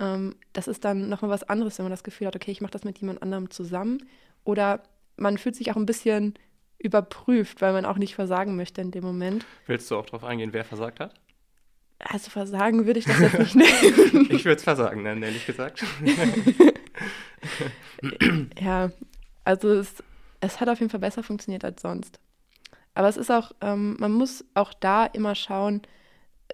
[0.00, 2.72] ähm, das ist dann nochmal was anderes, wenn man das Gefühl hat, okay, ich mache
[2.72, 4.08] das mit jemand anderem zusammen.
[4.44, 4.82] Oder
[5.16, 6.34] man fühlt sich auch ein bisschen
[6.78, 9.44] überprüft, weil man auch nicht versagen möchte in dem Moment.
[9.66, 11.14] Willst du auch darauf eingehen, wer versagt hat?
[11.98, 14.28] Also versagen würde ich das jetzt nicht nennen.
[14.30, 15.84] ich würde es versagen nennen, ehrlich gesagt.
[18.58, 18.90] ja,
[19.44, 20.02] also es,
[20.40, 22.18] es hat auf jeden Fall besser funktioniert als sonst.
[22.94, 25.82] Aber es ist auch, ähm, man muss auch da immer schauen,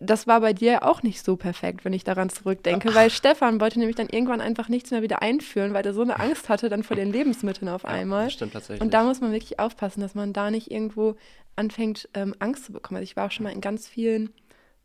[0.01, 3.79] das war bei dir auch nicht so perfekt, wenn ich daran zurückdenke, weil Stefan wollte
[3.79, 6.83] nämlich dann irgendwann einfach nichts mehr wieder einführen, weil er so eine Angst hatte dann
[6.83, 8.25] vor den Lebensmitteln auf einmal.
[8.25, 8.83] Ja, stimmt tatsächlich.
[8.83, 11.17] Und da muss man wirklich aufpassen, dass man da nicht irgendwo
[11.57, 12.97] anfängt, ähm, Angst zu bekommen.
[12.97, 14.31] Also ich war auch schon mal in ganz vielen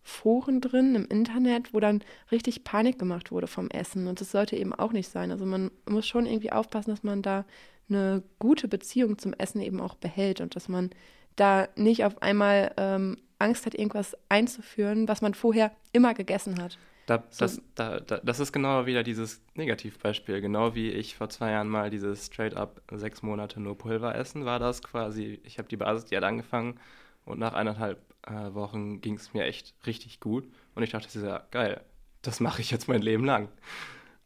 [0.03, 4.07] Foren drin im Internet, wo dann richtig Panik gemacht wurde vom Essen.
[4.07, 5.31] Und das sollte eben auch nicht sein.
[5.31, 7.45] Also man muss schon irgendwie aufpassen, dass man da
[7.89, 10.89] eine gute Beziehung zum Essen eben auch behält und dass man
[11.35, 16.77] da nicht auf einmal ähm, Angst hat, irgendwas einzuführen, was man vorher immer gegessen hat.
[17.07, 17.45] Da, so.
[17.45, 20.39] das, da, da, das ist genau wieder dieses Negativbeispiel.
[20.39, 24.59] Genau wie ich vor zwei Jahren mal dieses straight-up sechs Monate nur Pulver essen, war
[24.59, 26.79] das quasi, ich habe die Basis, die hat angefangen
[27.25, 30.47] und nach eineinhalb äh, Wochen ging es mir echt richtig gut.
[30.75, 31.81] Und ich dachte, das ist ja geil,
[32.21, 33.49] das mache ich jetzt mein Leben lang.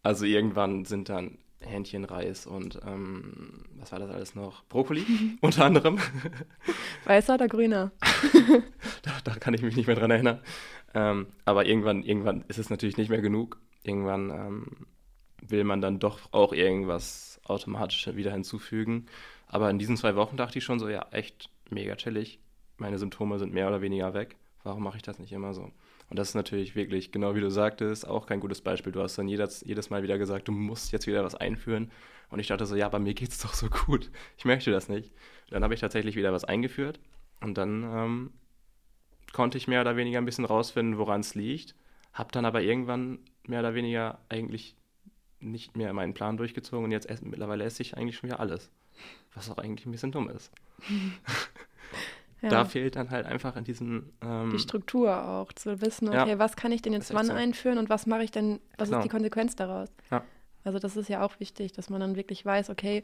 [0.03, 4.63] Also irgendwann sind dann Hähnchenreis und ähm, was war das alles noch?
[4.65, 5.05] Brokkoli
[5.41, 5.99] unter anderem.
[7.05, 7.91] Weißer oder grüner?
[9.03, 10.39] da, da, kann ich mich nicht mehr dran erinnern.
[10.93, 13.59] Ähm, aber irgendwann, irgendwann ist es natürlich nicht mehr genug.
[13.83, 14.87] Irgendwann ähm,
[15.41, 19.05] will man dann doch auch irgendwas automatisch wieder hinzufügen.
[19.47, 22.39] Aber in diesen zwei Wochen dachte ich schon so, ja, echt mega chillig.
[22.77, 24.35] Meine Symptome sind mehr oder weniger weg.
[24.63, 25.71] Warum mache ich das nicht immer so?
[26.09, 28.91] Und das ist natürlich wirklich, genau wie du sagtest, auch kein gutes Beispiel.
[28.91, 31.91] Du hast dann jedes, jedes Mal wieder gesagt, du musst jetzt wieder was einführen.
[32.29, 34.11] Und ich dachte so, ja, bei mir geht es doch so gut.
[34.37, 35.11] Ich möchte das nicht.
[35.49, 36.99] dann habe ich tatsächlich wieder was eingeführt.
[37.41, 38.33] Und dann ähm,
[39.33, 41.75] konnte ich mehr oder weniger ein bisschen rausfinden, woran es liegt.
[42.13, 44.75] Habe dann aber irgendwann mehr oder weniger eigentlich
[45.39, 46.85] nicht mehr meinen Plan durchgezogen.
[46.85, 48.71] Und jetzt mittlerweile esse ich eigentlich schon wieder alles.
[49.33, 50.51] Was auch eigentlich ein bisschen dumm ist.
[52.41, 52.49] Ja.
[52.49, 54.11] Da fehlt dann halt einfach in diesem.
[54.21, 57.33] Ähm, die Struktur auch, zu wissen, okay, ja, was kann ich denn jetzt wann so.
[57.33, 58.99] einführen und was mache ich denn, was genau.
[58.99, 59.89] ist die Konsequenz daraus?
[60.11, 60.23] Ja.
[60.63, 63.03] Also, das ist ja auch wichtig, dass man dann wirklich weiß, okay,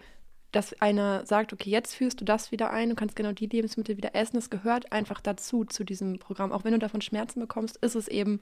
[0.51, 3.97] dass einer sagt, okay, jetzt führst du das wieder ein, du kannst genau die Lebensmittel
[3.97, 4.37] wieder essen.
[4.37, 6.51] Es gehört einfach dazu, zu diesem Programm.
[6.51, 8.41] Auch wenn du davon Schmerzen bekommst, ist es eben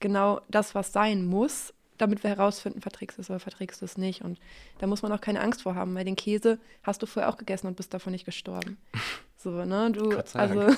[0.00, 3.98] genau das, was sein muss, damit wir herausfinden, verträgst du es oder verträgst du es
[3.98, 4.22] nicht.
[4.22, 4.40] Und
[4.78, 7.36] da muss man auch keine Angst vor haben, weil den Käse hast du vorher auch
[7.36, 8.78] gegessen und bist davon nicht gestorben.
[9.42, 9.90] So, ne?
[9.90, 10.68] Du, also,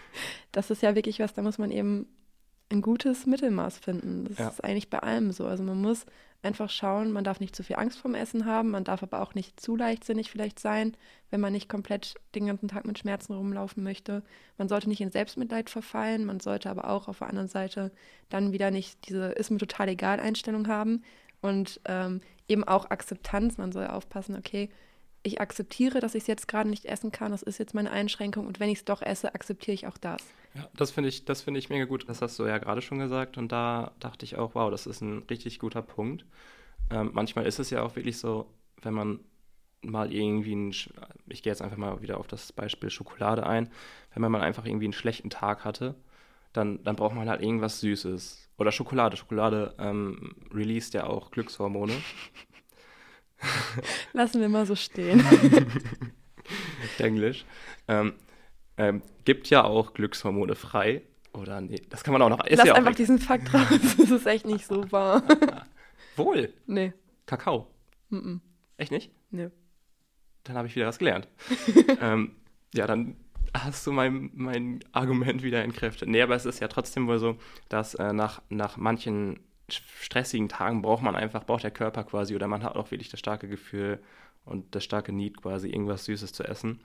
[0.52, 2.06] das ist ja wirklich was, da muss man eben
[2.70, 4.24] ein gutes Mittelmaß finden.
[4.24, 4.48] Das ja.
[4.48, 5.46] ist eigentlich bei allem so.
[5.46, 6.06] Also man muss
[6.42, 9.34] einfach schauen, man darf nicht zu viel Angst vorm Essen haben, man darf aber auch
[9.34, 10.96] nicht zu leichtsinnig vielleicht sein,
[11.30, 14.22] wenn man nicht komplett den ganzen Tag mit Schmerzen rumlaufen möchte.
[14.58, 17.90] Man sollte nicht in Selbstmitleid verfallen, man sollte aber auch auf der anderen Seite
[18.28, 21.02] dann wieder nicht diese ist mir total egal Einstellung haben
[21.40, 23.56] und ähm, eben auch Akzeptanz.
[23.58, 24.68] Man soll aufpassen, okay,
[25.24, 28.46] ich akzeptiere, dass ich es jetzt gerade nicht essen kann, das ist jetzt meine Einschränkung
[28.46, 30.22] und wenn ich es doch esse, akzeptiere ich auch das.
[30.54, 32.08] Ja, das finde ich, das ich mega gut.
[32.08, 35.00] Das hast du ja gerade schon gesagt und da dachte ich auch, wow, das ist
[35.00, 36.24] ein richtig guter Punkt.
[36.90, 38.46] Ähm, manchmal ist es ja auch wirklich so,
[38.82, 39.20] wenn man
[39.82, 40.70] mal irgendwie ein,
[41.26, 43.70] ich gehe jetzt einfach mal wieder auf das Beispiel Schokolade ein,
[44.12, 45.94] wenn man mal einfach irgendwie einen schlechten Tag hatte,
[46.52, 48.48] dann, dann braucht man halt irgendwas Süßes.
[48.56, 49.16] Oder Schokolade.
[49.16, 51.92] Schokolade ähm, released ja auch Glückshormone.
[54.12, 55.24] Lassen wir mal so stehen.
[56.98, 57.44] Englisch.
[57.88, 58.14] Ähm,
[58.76, 61.02] ähm, gibt ja auch Glückshormone frei.
[61.32, 62.44] Oder nee, das kann man auch noch.
[62.48, 63.66] Lass ja einfach diesen Fakt raus.
[63.98, 65.22] Das ist echt nicht so wahr.
[66.16, 66.52] Wohl.
[66.66, 66.92] Nee.
[67.26, 67.68] Kakao.
[68.10, 68.40] Mm -mm.
[68.76, 69.10] Echt nicht?
[69.30, 69.48] Nee.
[70.44, 71.28] Dann habe ich wieder was gelernt.
[72.00, 72.36] ähm,
[72.74, 73.16] ja, dann
[73.54, 76.08] hast du mein, mein Argument wieder entkräftet.
[76.08, 80.82] Nee, aber es ist ja trotzdem wohl so, dass äh, nach, nach manchen stressigen Tagen
[80.82, 84.02] braucht man einfach, braucht der Körper quasi oder man hat auch wirklich das starke Gefühl
[84.44, 86.80] und das starke Need quasi irgendwas Süßes zu essen.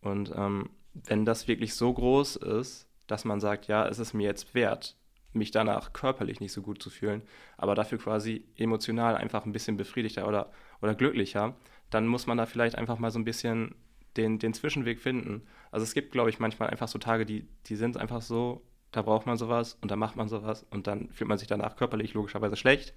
[0.00, 4.24] Und ähm, wenn das wirklich so groß ist, dass man sagt, ja, es ist mir
[4.24, 4.96] jetzt wert,
[5.32, 7.22] mich danach körperlich nicht so gut zu fühlen,
[7.56, 11.56] aber dafür quasi emotional einfach ein bisschen befriedigter oder, oder glücklicher,
[11.90, 13.74] dann muss man da vielleicht einfach mal so ein bisschen
[14.16, 15.42] den, den Zwischenweg finden.
[15.70, 19.02] Also es gibt, glaube ich, manchmal einfach so Tage, die, die sind einfach so da
[19.02, 22.14] braucht man sowas und dann macht man sowas und dann fühlt man sich danach körperlich
[22.14, 22.94] logischerweise schlecht.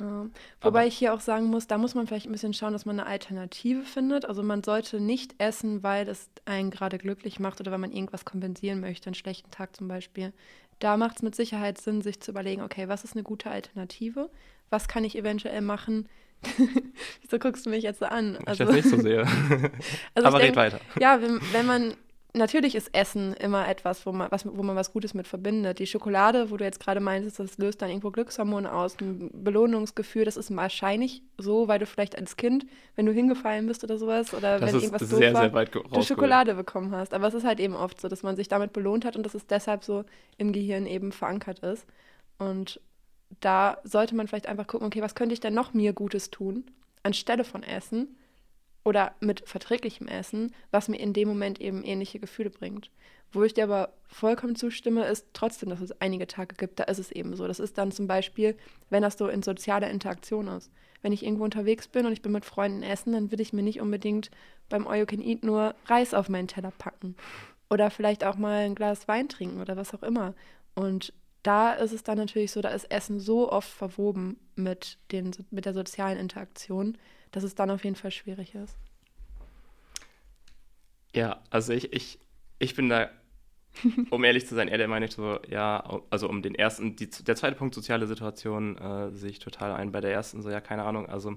[0.00, 0.06] Ja.
[0.06, 0.30] Wobei
[0.60, 2.98] Aber ich hier auch sagen muss, da muss man vielleicht ein bisschen schauen, dass man
[2.98, 4.24] eine Alternative findet.
[4.24, 8.24] Also man sollte nicht essen, weil es einen gerade glücklich macht oder weil man irgendwas
[8.24, 10.32] kompensieren möchte, einen schlechten Tag zum Beispiel.
[10.80, 14.30] Da macht es mit Sicherheit Sinn, sich zu überlegen, okay, was ist eine gute Alternative?
[14.70, 16.08] Was kann ich eventuell machen?
[17.22, 18.38] Wieso guckst du mich jetzt so an?
[18.44, 19.20] Also, ich das nicht so sehr.
[20.14, 20.80] also Aber red weiter.
[21.00, 21.94] Ja, wenn, wenn man
[22.36, 25.78] natürlich ist Essen immer etwas, wo man, was, wo man was Gutes mit verbindet.
[25.78, 30.24] Die Schokolade, wo du jetzt gerade meinst, das löst dann irgendwo Glückshormone aus, ein Belohnungsgefühl,
[30.24, 32.66] das ist wahrscheinlich so, weil du vielleicht als Kind,
[32.96, 35.74] wenn du hingefallen bist oder sowas, oder das wenn irgendwas doof sehr, war, sehr weit
[35.74, 37.14] du Schokolade bekommen hast.
[37.14, 39.34] Aber es ist halt eben oft so, dass man sich damit belohnt hat und dass
[39.34, 40.04] es deshalb so
[40.36, 41.86] im Gehirn eben verankert ist.
[42.38, 42.80] Und
[43.40, 46.64] da sollte man vielleicht einfach gucken, okay, was könnte ich denn noch mir Gutes tun,
[47.04, 48.16] anstelle von Essen?
[48.84, 52.90] Oder mit verträglichem Essen, was mir in dem Moment eben ähnliche Gefühle bringt.
[53.32, 56.98] Wo ich dir aber vollkommen zustimme, ist trotzdem, dass es einige Tage gibt, da ist
[56.98, 57.48] es eben so.
[57.48, 58.56] Das ist dann zum Beispiel,
[58.90, 60.70] wenn das so in sozialer Interaktion ist.
[61.02, 63.62] Wenn ich irgendwo unterwegs bin und ich bin mit Freunden essen, dann will ich mir
[63.62, 64.30] nicht unbedingt
[64.68, 67.16] beim All You Can Eat nur Reis auf meinen Teller packen.
[67.68, 70.34] Oder vielleicht auch mal ein Glas Wein trinken oder was auch immer.
[70.74, 71.12] Und
[71.44, 75.66] da ist es dann natürlich so, da ist Essen so oft verwoben mit, den, mit
[75.66, 76.98] der sozialen Interaktion,
[77.30, 78.76] dass es dann auf jeden Fall schwierig ist.
[81.14, 82.18] Ja, also ich, ich,
[82.58, 83.10] ich bin da,
[84.10, 87.36] um ehrlich zu sein, eher der Meinung so, ja, also um den ersten, die, der
[87.36, 89.92] zweite Punkt, soziale Situation, äh, sehe ich total ein.
[89.92, 91.36] Bei der ersten so, ja, keine Ahnung, also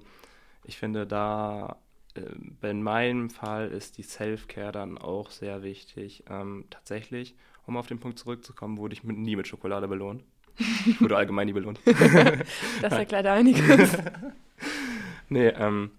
[0.64, 1.78] ich finde da,
[2.16, 6.24] äh, in meinem Fall ist die Self-Care dann auch sehr wichtig.
[6.30, 7.36] Ähm, tatsächlich,
[7.68, 10.24] um auf den Punkt zurückzukommen, wurde ich mit, nie mit Schokolade belohnt.
[10.88, 11.80] Ich wurde allgemein nie belohnt.
[12.82, 13.98] das erklärt einiges.
[15.30, 15.92] Nee, ähm,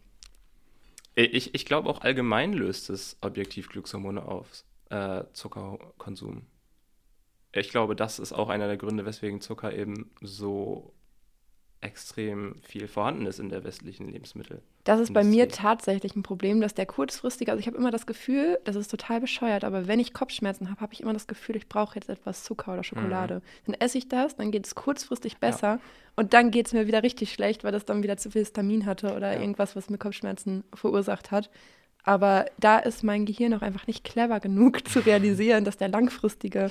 [1.15, 6.47] ich, ich glaube auch allgemein löst es objektiv Glückshormone auf, äh, Zuckerkonsum.
[7.53, 10.95] Ich glaube, das ist auch einer der Gründe, weswegen Zucker eben so
[11.81, 14.63] extrem viel vorhanden ist in der westlichen Lebensmittel.
[14.83, 18.07] Das ist bei mir tatsächlich ein Problem, dass der kurzfristige, also ich habe immer das
[18.07, 21.57] Gefühl, das ist total bescheuert, aber wenn ich Kopfschmerzen habe, habe ich immer das Gefühl,
[21.57, 23.37] ich brauche jetzt etwas Zucker oder Schokolade.
[23.37, 23.41] Mhm.
[23.67, 25.81] Dann esse ich das, dann geht es kurzfristig besser ja.
[26.17, 28.87] und dann geht es mir wieder richtig schlecht, weil das dann wieder zu viel Histamin
[28.87, 29.41] hatte oder ja.
[29.41, 31.49] irgendwas, was mir Kopfschmerzen verursacht hat.
[32.03, 36.71] Aber da ist mein Gehirn auch einfach nicht clever genug zu realisieren, dass der langfristige,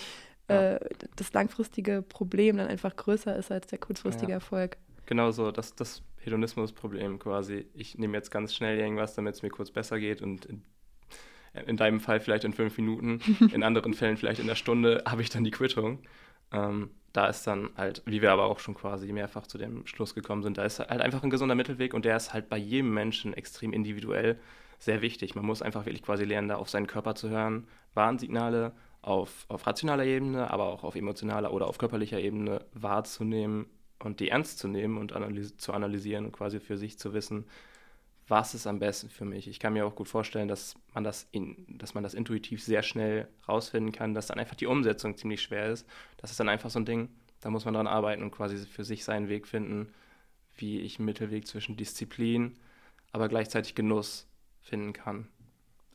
[0.49, 0.73] ja.
[0.73, 0.79] äh,
[1.15, 4.77] das langfristige Problem dann einfach größer ist als der kurzfristige Erfolg.
[5.07, 7.65] Genau so, das, das Hedonismusproblem quasi.
[7.73, 10.61] Ich nehme jetzt ganz schnell irgendwas, damit es mir kurz besser geht und in,
[11.65, 13.21] in, deinem Fall vielleicht in fünf Minuten,
[13.53, 15.99] in anderen Fällen vielleicht in einer Stunde habe ich dann die Quittung.
[16.51, 20.13] Ähm, da ist dann halt, wie wir aber auch schon quasi mehrfach zu dem Schluss
[20.13, 22.93] gekommen sind, da ist halt einfach ein gesunder Mittelweg und der ist halt bei jedem
[22.93, 24.37] Menschen extrem individuell
[24.79, 25.35] sehr wichtig.
[25.35, 29.65] Man muss einfach wirklich quasi lernen, da auf seinen Körper zu hören, Warnsignale auf, auf
[29.65, 33.67] rationaler Ebene, aber auch auf emotionaler oder auf körperlicher Ebene wahrzunehmen
[34.03, 37.45] und die ernst zu nehmen und analyse, zu analysieren und quasi für sich zu wissen,
[38.27, 39.47] was ist am besten für mich.
[39.47, 42.83] Ich kann mir auch gut vorstellen, dass man das, in, dass man das intuitiv sehr
[42.83, 45.87] schnell rausfinden kann, dass dann einfach die Umsetzung ziemlich schwer ist.
[46.17, 48.83] Das ist dann einfach so ein Ding, da muss man dran arbeiten und quasi für
[48.83, 49.93] sich seinen Weg finden,
[50.55, 52.57] wie ich einen Mittelweg zwischen Disziplin,
[53.11, 54.27] aber gleichzeitig Genuss
[54.61, 55.27] finden kann.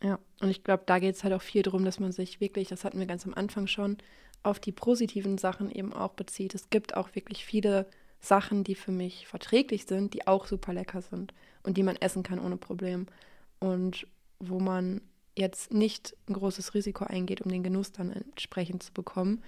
[0.03, 2.69] Ja, und ich glaube, da geht es halt auch viel darum, dass man sich wirklich,
[2.69, 3.99] das hatten wir ganz am Anfang schon,
[4.43, 6.55] auf die positiven Sachen eben auch bezieht.
[6.55, 7.87] Es gibt auch wirklich viele
[8.21, 12.23] Sachen, die für mich verträglich sind, die auch super lecker sind und die man essen
[12.23, 13.07] kann ohne Problem.
[13.59, 14.07] Und
[14.39, 15.01] wo man
[15.37, 19.43] jetzt nicht ein großes Risiko eingeht, um den Genuss dann entsprechend zu bekommen.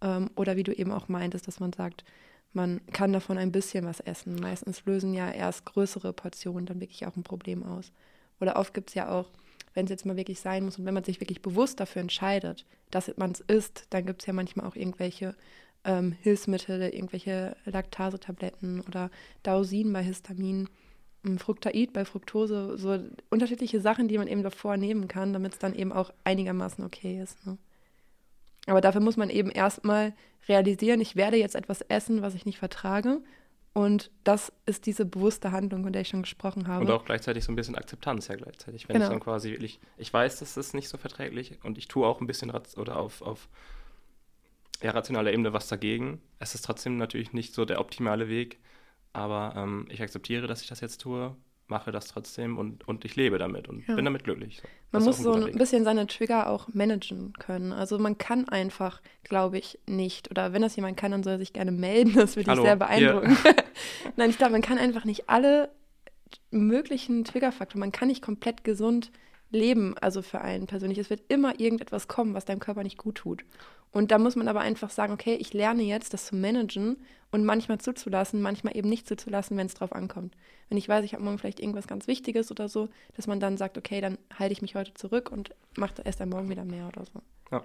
[0.00, 2.04] Ähm, oder wie du eben auch meintest, dass man sagt,
[2.52, 4.34] man kann davon ein bisschen was essen.
[4.36, 7.92] Meistens lösen ja erst größere Portionen dann wirklich auch ein Problem aus.
[8.40, 9.30] Oder oft gibt es ja auch
[9.78, 12.66] wenn es jetzt mal wirklich sein muss und wenn man sich wirklich bewusst dafür entscheidet,
[12.90, 15.36] dass man es isst, dann gibt es ja manchmal auch irgendwelche
[15.84, 19.08] ähm, Hilfsmittel, irgendwelche Laktasetabletten oder
[19.44, 20.68] Dausin bei Histamin,
[21.24, 22.98] ähm, Fructaid bei Fructose, so
[23.30, 27.22] unterschiedliche Sachen, die man eben davor nehmen kann, damit es dann eben auch einigermaßen okay
[27.22, 27.46] ist.
[27.46, 27.56] Ne?
[28.66, 30.12] Aber dafür muss man eben erstmal
[30.48, 33.20] realisieren, ich werde jetzt etwas essen, was ich nicht vertrage
[33.78, 36.84] und das ist diese bewusste Handlung, von der ich schon gesprochen habe.
[36.84, 38.88] Und auch gleichzeitig so ein bisschen Akzeptanz ja gleichzeitig.
[38.88, 39.06] Wenn genau.
[39.06, 42.20] ich dann quasi wirklich, ich weiß, das ist nicht so verträglich und ich tue auch
[42.20, 43.48] ein bisschen oder auf, auf
[44.82, 46.20] ja, rationaler Ebene was dagegen.
[46.40, 48.58] Es ist trotzdem natürlich nicht so der optimale Weg,
[49.12, 51.36] aber ähm, ich akzeptiere, dass ich das jetzt tue
[51.68, 53.94] mache das trotzdem und, und ich lebe damit und ja.
[53.94, 54.60] bin damit glücklich.
[54.62, 54.68] So.
[54.92, 55.58] Man muss ein so ein Weg.
[55.58, 57.72] bisschen seine Trigger auch managen können.
[57.72, 61.38] Also man kann einfach, glaube ich, nicht, oder wenn das jemand kann, dann soll er
[61.38, 63.36] sich gerne melden, das würde ich sehr beeindrucken.
[64.16, 65.70] Nein, ich glaube, man kann einfach nicht alle
[66.50, 69.10] möglichen Triggerfaktoren, man kann nicht komplett gesund
[69.50, 70.98] Leben, also für einen persönlich.
[70.98, 73.44] Es wird immer irgendetwas kommen, was deinem Körper nicht gut tut.
[73.90, 76.96] Und da muss man aber einfach sagen, okay, ich lerne jetzt, das zu managen
[77.30, 80.34] und manchmal zuzulassen, manchmal eben nicht zuzulassen, wenn es drauf ankommt.
[80.68, 83.56] Wenn ich weiß, ich habe morgen vielleicht irgendwas ganz Wichtiges oder so, dass man dann
[83.56, 86.88] sagt, okay, dann halte ich mich heute zurück und mache erst dann morgen wieder mehr
[86.88, 87.22] oder so.
[87.50, 87.64] Ja.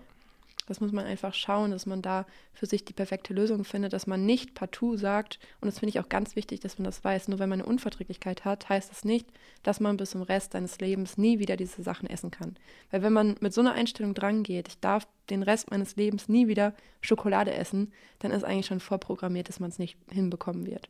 [0.66, 4.08] Das muss man einfach schauen, dass man da für sich die perfekte Lösung findet, dass
[4.08, 7.28] man nicht partout sagt, und das finde ich auch ganz wichtig, dass man das weiß,
[7.28, 9.28] nur wenn man eine Unverträglichkeit hat, heißt das nicht,
[9.64, 12.56] dass man bis zum Rest seines Lebens nie wieder diese Sachen essen kann.
[12.92, 16.48] Weil wenn man mit so einer Einstellung drangeht, ich darf den Rest meines Lebens nie
[16.48, 20.88] wieder Schokolade essen, dann ist eigentlich schon vorprogrammiert, dass man es nicht hinbekommen wird.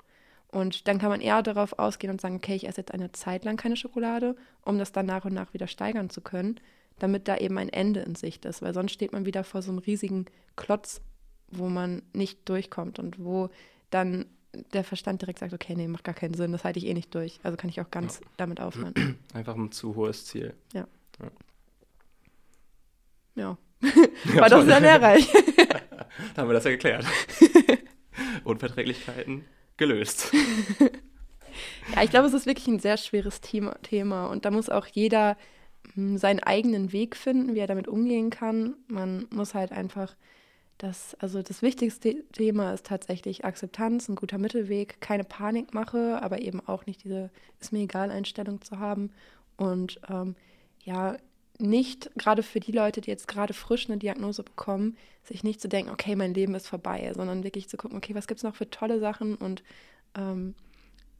[0.50, 3.44] Und dann kann man eher darauf ausgehen und sagen, okay, ich esse jetzt eine Zeit
[3.44, 6.60] lang keine Schokolade, um das dann nach und nach wieder steigern zu können
[7.04, 9.72] damit da eben ein Ende in Sicht ist, weil sonst steht man wieder vor so
[9.72, 11.02] einem riesigen Klotz,
[11.52, 13.50] wo man nicht durchkommt und wo
[13.90, 14.26] dann
[14.72, 17.14] der Verstand direkt sagt, okay, nee, macht gar keinen Sinn, das halte ich eh nicht
[17.14, 17.42] durch.
[17.44, 18.28] Also kann ich auch ganz ja.
[18.38, 19.18] damit aufhören.
[19.34, 20.54] Einfach ein zu hohes Ziel.
[20.74, 20.88] Ja.
[21.20, 21.32] Ja.
[23.36, 23.58] ja.
[24.40, 25.30] War doch sehr lehrreich.
[26.36, 27.06] da haben wir das ja geklärt.
[28.46, 29.44] Unverträglichkeiten
[29.76, 30.32] gelöst.
[31.94, 35.36] ja, ich glaube, es ist wirklich ein sehr schweres Thema und da muss auch jeder
[35.96, 38.76] seinen eigenen Weg finden, wie er damit umgehen kann.
[38.88, 40.16] Man muss halt einfach
[40.78, 46.60] das, also das wichtigste Thema ist tatsächlich Akzeptanz, ein guter Mittelweg, keine Panikmache, aber eben
[46.68, 49.12] auch nicht diese ist mir egal Einstellung zu haben
[49.56, 50.36] und ähm,
[50.84, 51.18] ja,
[51.60, 55.70] nicht gerade für die Leute, die jetzt gerade frisch eine Diagnose bekommen, sich nicht zu
[55.70, 58.56] denken, okay, mein Leben ist vorbei, sondern wirklich zu gucken, okay, was gibt es noch
[58.56, 59.64] für tolle Sachen und
[60.18, 60.56] ähm,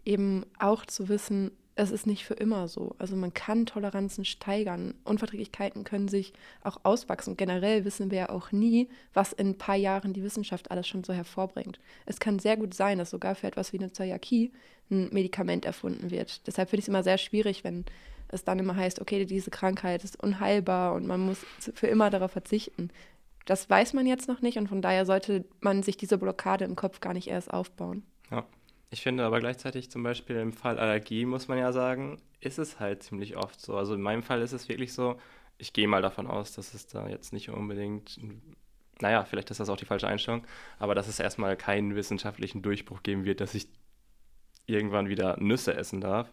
[0.04, 2.96] eben auch zu wissen, es ist nicht für immer so.
[3.00, 4.94] Also man kann Toleranzen steigern.
[5.06, 6.34] Unverträglichkeiten können sich
[6.64, 7.36] auch auswachsen.
[7.36, 11.04] generell wissen wir ja auch nie, was in ein paar Jahren die Wissenschaft alles schon
[11.04, 11.80] so hervorbringt.
[12.06, 14.52] Es kann sehr gut sein, dass sogar für etwas wie eine Zöliakie
[14.92, 16.46] ein Medikament erfunden wird.
[16.46, 17.86] Deshalb finde ich es immer sehr schwierig, wenn
[18.28, 21.40] es dann immer heißt, okay, diese Krankheit ist unheilbar und man muss
[21.74, 22.90] für immer darauf verzichten.
[23.46, 26.76] Das weiß man jetzt noch nicht und von daher sollte man sich diese Blockade im
[26.76, 28.04] Kopf gar nicht erst aufbauen.
[28.32, 28.46] Ja.
[28.94, 32.80] Ich finde aber gleichzeitig zum Beispiel im Fall Allergie, muss man ja sagen, ist es
[32.80, 33.76] halt ziemlich oft so.
[33.76, 35.20] Also in meinem Fall ist es wirklich so,
[35.58, 38.20] ich gehe mal davon aus, dass es da jetzt nicht unbedingt,
[39.02, 40.44] naja, vielleicht ist das auch die falsche Einstellung,
[40.78, 43.68] aber dass es erstmal keinen wissenschaftlichen Durchbruch geben wird, dass ich
[44.68, 46.32] irgendwann wieder Nüsse essen darf.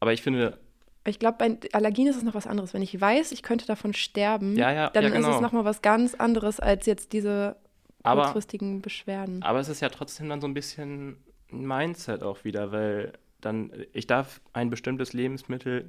[0.00, 0.58] Aber ich finde,
[1.06, 2.74] ich glaube, bei Allergien ist es noch was anderes.
[2.74, 5.28] Wenn ich weiß, ich könnte davon sterben, ja, ja, dann ja, genau.
[5.28, 7.54] ist es nochmal was ganz anderes als jetzt diese
[8.02, 9.42] kurzfristigen aber, Beschwerden.
[9.44, 11.23] Aber es ist ja trotzdem dann so ein bisschen
[11.62, 15.88] Mindset auch wieder, weil dann, ich darf ein bestimmtes Lebensmittel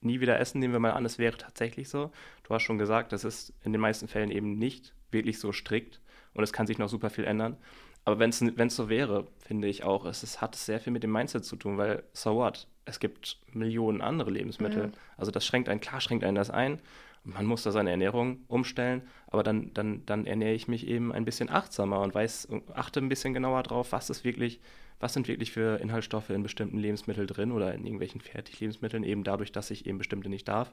[0.00, 2.10] nie wieder essen, nehmen wir mal an, es wäre tatsächlich so.
[2.44, 6.00] Du hast schon gesagt, das ist in den meisten Fällen eben nicht wirklich so strikt
[6.34, 7.56] und es kann sich noch super viel ändern.
[8.04, 11.12] Aber wenn es so wäre, finde ich auch, es, es hat sehr viel mit dem
[11.12, 12.66] Mindset zu tun, weil so what?
[12.84, 14.86] Es gibt Millionen andere Lebensmittel.
[14.86, 14.90] Ja.
[15.16, 16.80] Also das schränkt einen, klar schränkt einen das ein.
[17.22, 21.24] Man muss da seine Ernährung umstellen, aber dann, dann, dann ernähre ich mich eben ein
[21.24, 24.60] bisschen achtsamer und weiß, achte ein bisschen genauer drauf, was ist wirklich
[25.00, 29.52] was sind wirklich für Inhaltsstoffe in bestimmten Lebensmitteln drin oder in irgendwelchen Fertiglebensmitteln, eben dadurch,
[29.52, 30.70] dass ich eben bestimmte nicht darf.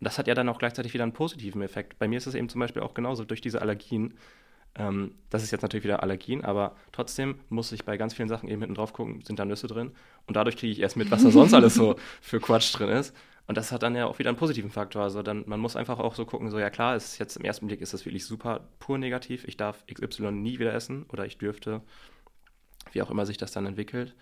[0.00, 1.98] Und das hat ja dann auch gleichzeitig wieder einen positiven Effekt.
[1.98, 4.14] Bei mir ist es eben zum Beispiel auch genauso durch diese Allergien.
[4.76, 8.48] Ähm, das ist jetzt natürlich wieder Allergien, aber trotzdem muss ich bei ganz vielen Sachen
[8.48, 9.92] eben hinten drauf gucken, sind da Nüsse drin.
[10.26, 13.14] Und dadurch kriege ich erst mit, was da sonst alles so für Quatsch drin ist.
[13.46, 15.02] Und das hat dann ja auch wieder einen positiven Faktor.
[15.02, 17.66] Also dann, man muss einfach auch so gucken, so ja klar, ist jetzt im ersten
[17.66, 19.44] Blick ist das wirklich super pur negativ.
[19.46, 21.82] Ich darf XY nie wieder essen oder ich dürfte
[22.94, 24.14] wie auch immer sich das dann entwickelt.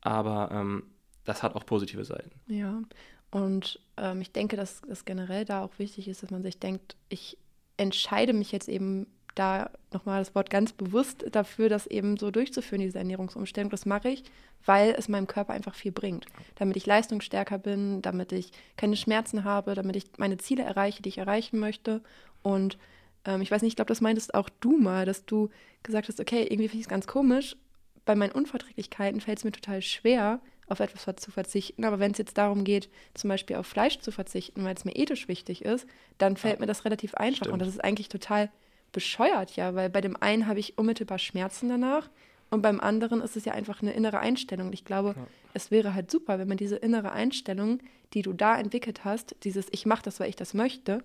[0.00, 0.84] Aber ähm,
[1.24, 2.30] das hat auch positive Seiten.
[2.46, 2.82] Ja,
[3.30, 6.96] und ähm, ich denke, dass es generell da auch wichtig ist, dass man sich denkt,
[7.08, 7.38] ich
[7.76, 12.82] entscheide mich jetzt eben da nochmal das Wort ganz bewusst dafür, das eben so durchzuführen,
[12.82, 13.70] diese Ernährungsumstellung.
[13.70, 14.24] Das mache ich,
[14.64, 16.26] weil es meinem Körper einfach viel bringt.
[16.54, 21.08] Damit ich leistungsstärker bin, damit ich keine Schmerzen habe, damit ich meine Ziele erreiche, die
[21.08, 22.02] ich erreichen möchte.
[22.42, 22.78] Und
[23.24, 25.50] ähm, ich weiß nicht, ich glaube, das meintest auch du mal, dass du
[25.82, 27.56] gesagt hast, okay, irgendwie finde ich es ganz komisch,
[28.04, 31.84] bei meinen Unverträglichkeiten fällt es mir total schwer, auf etwas zu verzichten.
[31.84, 34.96] Aber wenn es jetzt darum geht, zum Beispiel auf Fleisch zu verzichten, weil es mir
[34.96, 35.86] ethisch wichtig ist,
[36.18, 37.38] dann fällt ja, mir das relativ einfach.
[37.38, 37.52] Stimmt.
[37.52, 38.50] Und das ist eigentlich total
[38.92, 42.08] bescheuert, ja, weil bei dem einen habe ich unmittelbar Schmerzen danach
[42.50, 44.68] und beim anderen ist es ja einfach eine innere Einstellung.
[44.68, 45.26] Und ich glaube, ja.
[45.54, 47.80] es wäre halt super, wenn man diese innere Einstellung,
[48.12, 51.02] die du da entwickelt hast, dieses Ich mache das, weil ich das möchte,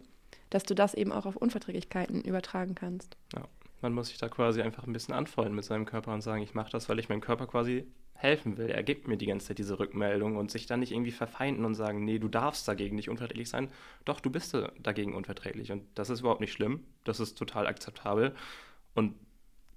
[0.52, 3.18] dass du das eben auch auf Unverträglichkeiten übertragen kannst.
[3.34, 3.44] Ja.
[3.82, 6.54] Man muss sich da quasi einfach ein bisschen anfreunden mit seinem Körper und sagen, ich
[6.54, 8.70] mache das, weil ich meinem Körper quasi helfen will.
[8.70, 11.76] Er gibt mir die ganze Zeit diese Rückmeldung und sich dann nicht irgendwie verfeinden und
[11.76, 13.70] sagen, nee, du darfst dagegen nicht unverträglich sein.
[14.04, 16.84] Doch, du bist dagegen unverträglich und das ist überhaupt nicht schlimm.
[17.06, 18.36] Das ist total akzeptabel
[18.94, 19.16] und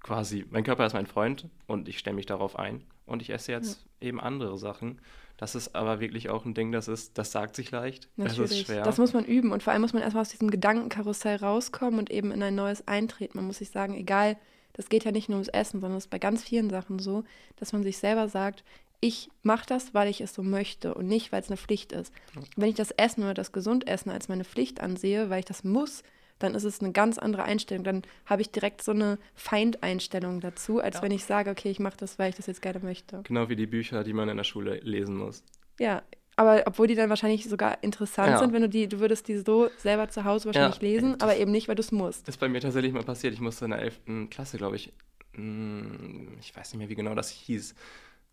[0.00, 3.52] quasi, mein Körper ist mein Freund und ich stelle mich darauf ein und ich esse
[3.52, 4.08] jetzt ja.
[4.08, 5.00] eben andere Sachen.
[5.36, 8.08] Das ist aber wirklich auch ein Ding, das ist, das sagt sich leicht.
[8.16, 8.50] Natürlich.
[8.50, 8.82] Das ist schwer.
[8.82, 12.10] Das muss man üben und vor allem muss man erstmal aus diesem Gedankenkarussell rauskommen und
[12.10, 13.38] eben in ein neues eintreten.
[13.38, 14.36] Man muss sich sagen, egal,
[14.72, 17.24] das geht ja nicht nur ums Essen, sondern es ist bei ganz vielen Sachen so,
[17.56, 18.64] dass man sich selber sagt,
[19.00, 22.12] ich mache das, weil ich es so möchte und nicht, weil es eine Pflicht ist.
[22.56, 26.04] Wenn ich das Essen oder das Gesundessen als meine Pflicht ansehe, weil ich das muss,
[26.42, 27.84] dann ist es eine ganz andere Einstellung.
[27.84, 31.02] Dann habe ich direkt so eine Feindeinstellung dazu, als ja.
[31.02, 33.22] wenn ich sage, okay, ich mache das, weil ich das jetzt gerne möchte.
[33.24, 35.44] Genau wie die Bücher, die man in der Schule lesen muss.
[35.78, 36.02] Ja,
[36.36, 38.38] aber obwohl die dann wahrscheinlich sogar interessant ja.
[38.38, 40.88] sind, wenn du die, du würdest die so selber zu Hause wahrscheinlich ja.
[40.88, 42.26] lesen, aber eben nicht, weil du es musst.
[42.26, 43.34] Das ist bei mir tatsächlich mal passiert.
[43.34, 44.30] Ich musste in der 11.
[44.30, 44.92] Klasse, glaube ich,
[45.34, 47.74] hm, ich weiß nicht mehr, wie genau das hieß,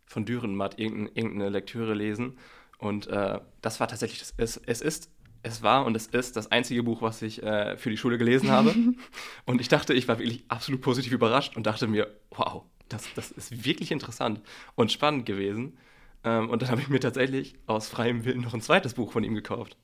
[0.05, 2.37] von Dürrenmatt irgendeine, irgendeine Lektüre lesen.
[2.77, 5.11] Und äh, das war tatsächlich, das, es, es ist
[5.43, 8.51] es war und es ist das einzige Buch, was ich äh, für die Schule gelesen
[8.51, 8.73] habe.
[9.45, 13.31] und ich dachte, ich war wirklich absolut positiv überrascht und dachte mir, wow, das, das
[13.31, 14.41] ist wirklich interessant
[14.75, 15.77] und spannend gewesen.
[16.23, 19.23] Ähm, und dann habe ich mir tatsächlich aus freiem Willen noch ein zweites Buch von
[19.23, 19.77] ihm gekauft.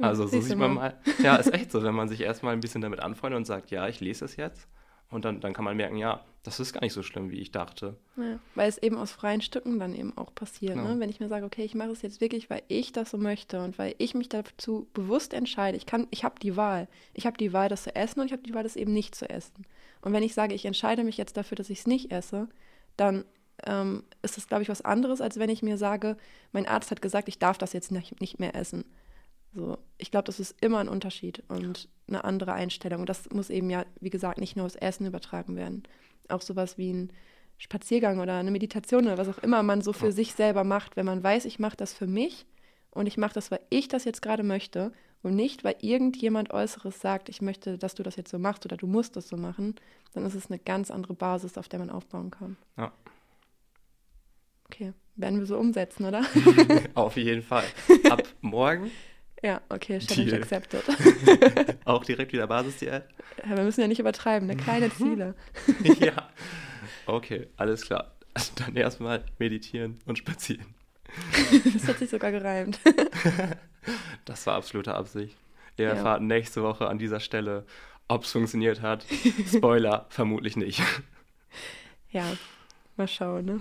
[0.00, 1.00] Also so sieht man mal.
[1.22, 3.88] Ja, ist echt so, wenn man sich erstmal ein bisschen damit anfreundet und sagt, ja,
[3.88, 4.68] ich lese es jetzt
[5.10, 7.50] und dann, dann kann man merken, ja, das ist gar nicht so schlimm, wie ich
[7.50, 7.96] dachte.
[8.16, 10.74] Ja, weil es eben aus freien Stücken dann eben auch passiert.
[10.74, 10.94] Genau.
[10.94, 11.00] Ne?
[11.00, 13.62] Wenn ich mir sage, okay, ich mache es jetzt wirklich, weil ich das so möchte
[13.62, 15.76] und weil ich mich dazu bewusst entscheide.
[15.76, 16.88] Ich ich habe die Wahl.
[17.12, 19.14] Ich habe die Wahl, das zu essen und ich habe die Wahl, das eben nicht
[19.14, 19.66] zu essen.
[20.00, 22.48] Und wenn ich sage, ich entscheide mich jetzt dafür, dass ich es nicht esse,
[22.96, 23.24] dann
[23.66, 26.16] ähm, ist das, glaube ich, was anderes, als wenn ich mir sage,
[26.52, 28.84] mein Arzt hat gesagt, ich darf das jetzt nicht, nicht mehr essen.
[29.54, 33.00] So, ich glaube, das ist immer ein Unterschied und eine andere Einstellung.
[33.00, 35.82] Und das muss eben ja, wie gesagt, nicht nur aufs Essen übertragen werden.
[36.28, 37.12] Auch sowas wie ein
[37.58, 40.12] Spaziergang oder eine Meditation oder was auch immer man so für ja.
[40.12, 42.46] sich selber macht, wenn man weiß, ich mache das für mich
[42.90, 44.92] und ich mache das, weil ich das jetzt gerade möchte
[45.22, 48.76] und nicht, weil irgendjemand Äußeres sagt, ich möchte, dass du das jetzt so machst oder
[48.76, 49.74] du musst das so machen,
[50.12, 52.56] dann ist es eine ganz andere Basis, auf der man aufbauen kann.
[52.76, 52.92] Ja.
[54.66, 56.24] Okay, werden wir so umsetzen, oder?
[56.94, 57.64] auf jeden Fall.
[58.08, 58.90] Ab morgen
[59.42, 60.42] ja, okay, Challenge Deal.
[60.42, 60.82] accepted.
[61.84, 63.04] Auch direkt wieder Basisdiät?
[63.44, 64.56] Ja, wir müssen ja nicht übertreiben, ne?
[64.56, 65.34] kleine Ziele.
[66.00, 66.28] ja,
[67.06, 68.12] okay, alles klar.
[68.34, 70.66] Also dann erstmal meditieren und spazieren.
[71.72, 72.80] das hat sich sogar gereimt.
[74.24, 75.36] das war absolute Absicht.
[75.76, 75.92] Ihr ja.
[75.92, 77.64] erfahrt nächste Woche an dieser Stelle,
[78.08, 79.06] ob es funktioniert hat.
[79.46, 80.82] Spoiler, vermutlich nicht.
[82.10, 82.36] Ja,
[82.96, 83.44] mal schauen.
[83.44, 83.60] Ne?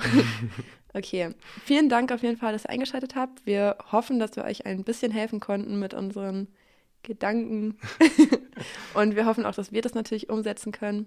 [0.98, 3.46] Okay, vielen Dank auf jeden Fall, dass ihr eingeschaltet habt.
[3.46, 6.48] Wir hoffen, dass wir euch ein bisschen helfen konnten mit unseren
[7.04, 7.78] Gedanken.
[8.96, 11.06] und wir hoffen auch, dass wir das natürlich umsetzen können.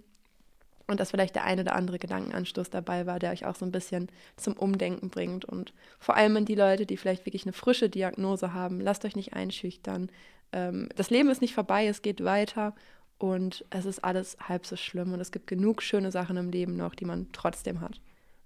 [0.86, 3.72] Und dass vielleicht der eine oder andere Gedankenanstoß dabei war, der euch auch so ein
[3.72, 5.44] bisschen zum Umdenken bringt.
[5.44, 9.16] Und vor allem an die Leute, die vielleicht wirklich eine frische Diagnose haben, lasst euch
[9.16, 10.08] nicht einschüchtern.
[10.52, 12.76] Ähm, das Leben ist nicht vorbei, es geht weiter
[13.18, 15.12] und es ist alles halb so schlimm.
[15.12, 18.00] Und es gibt genug schöne Sachen im Leben noch, die man trotzdem hat.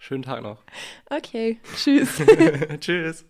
[0.07, 0.63] Schönen Tag noch.
[1.09, 2.21] Okay, tschüss.
[2.81, 3.25] tschüss.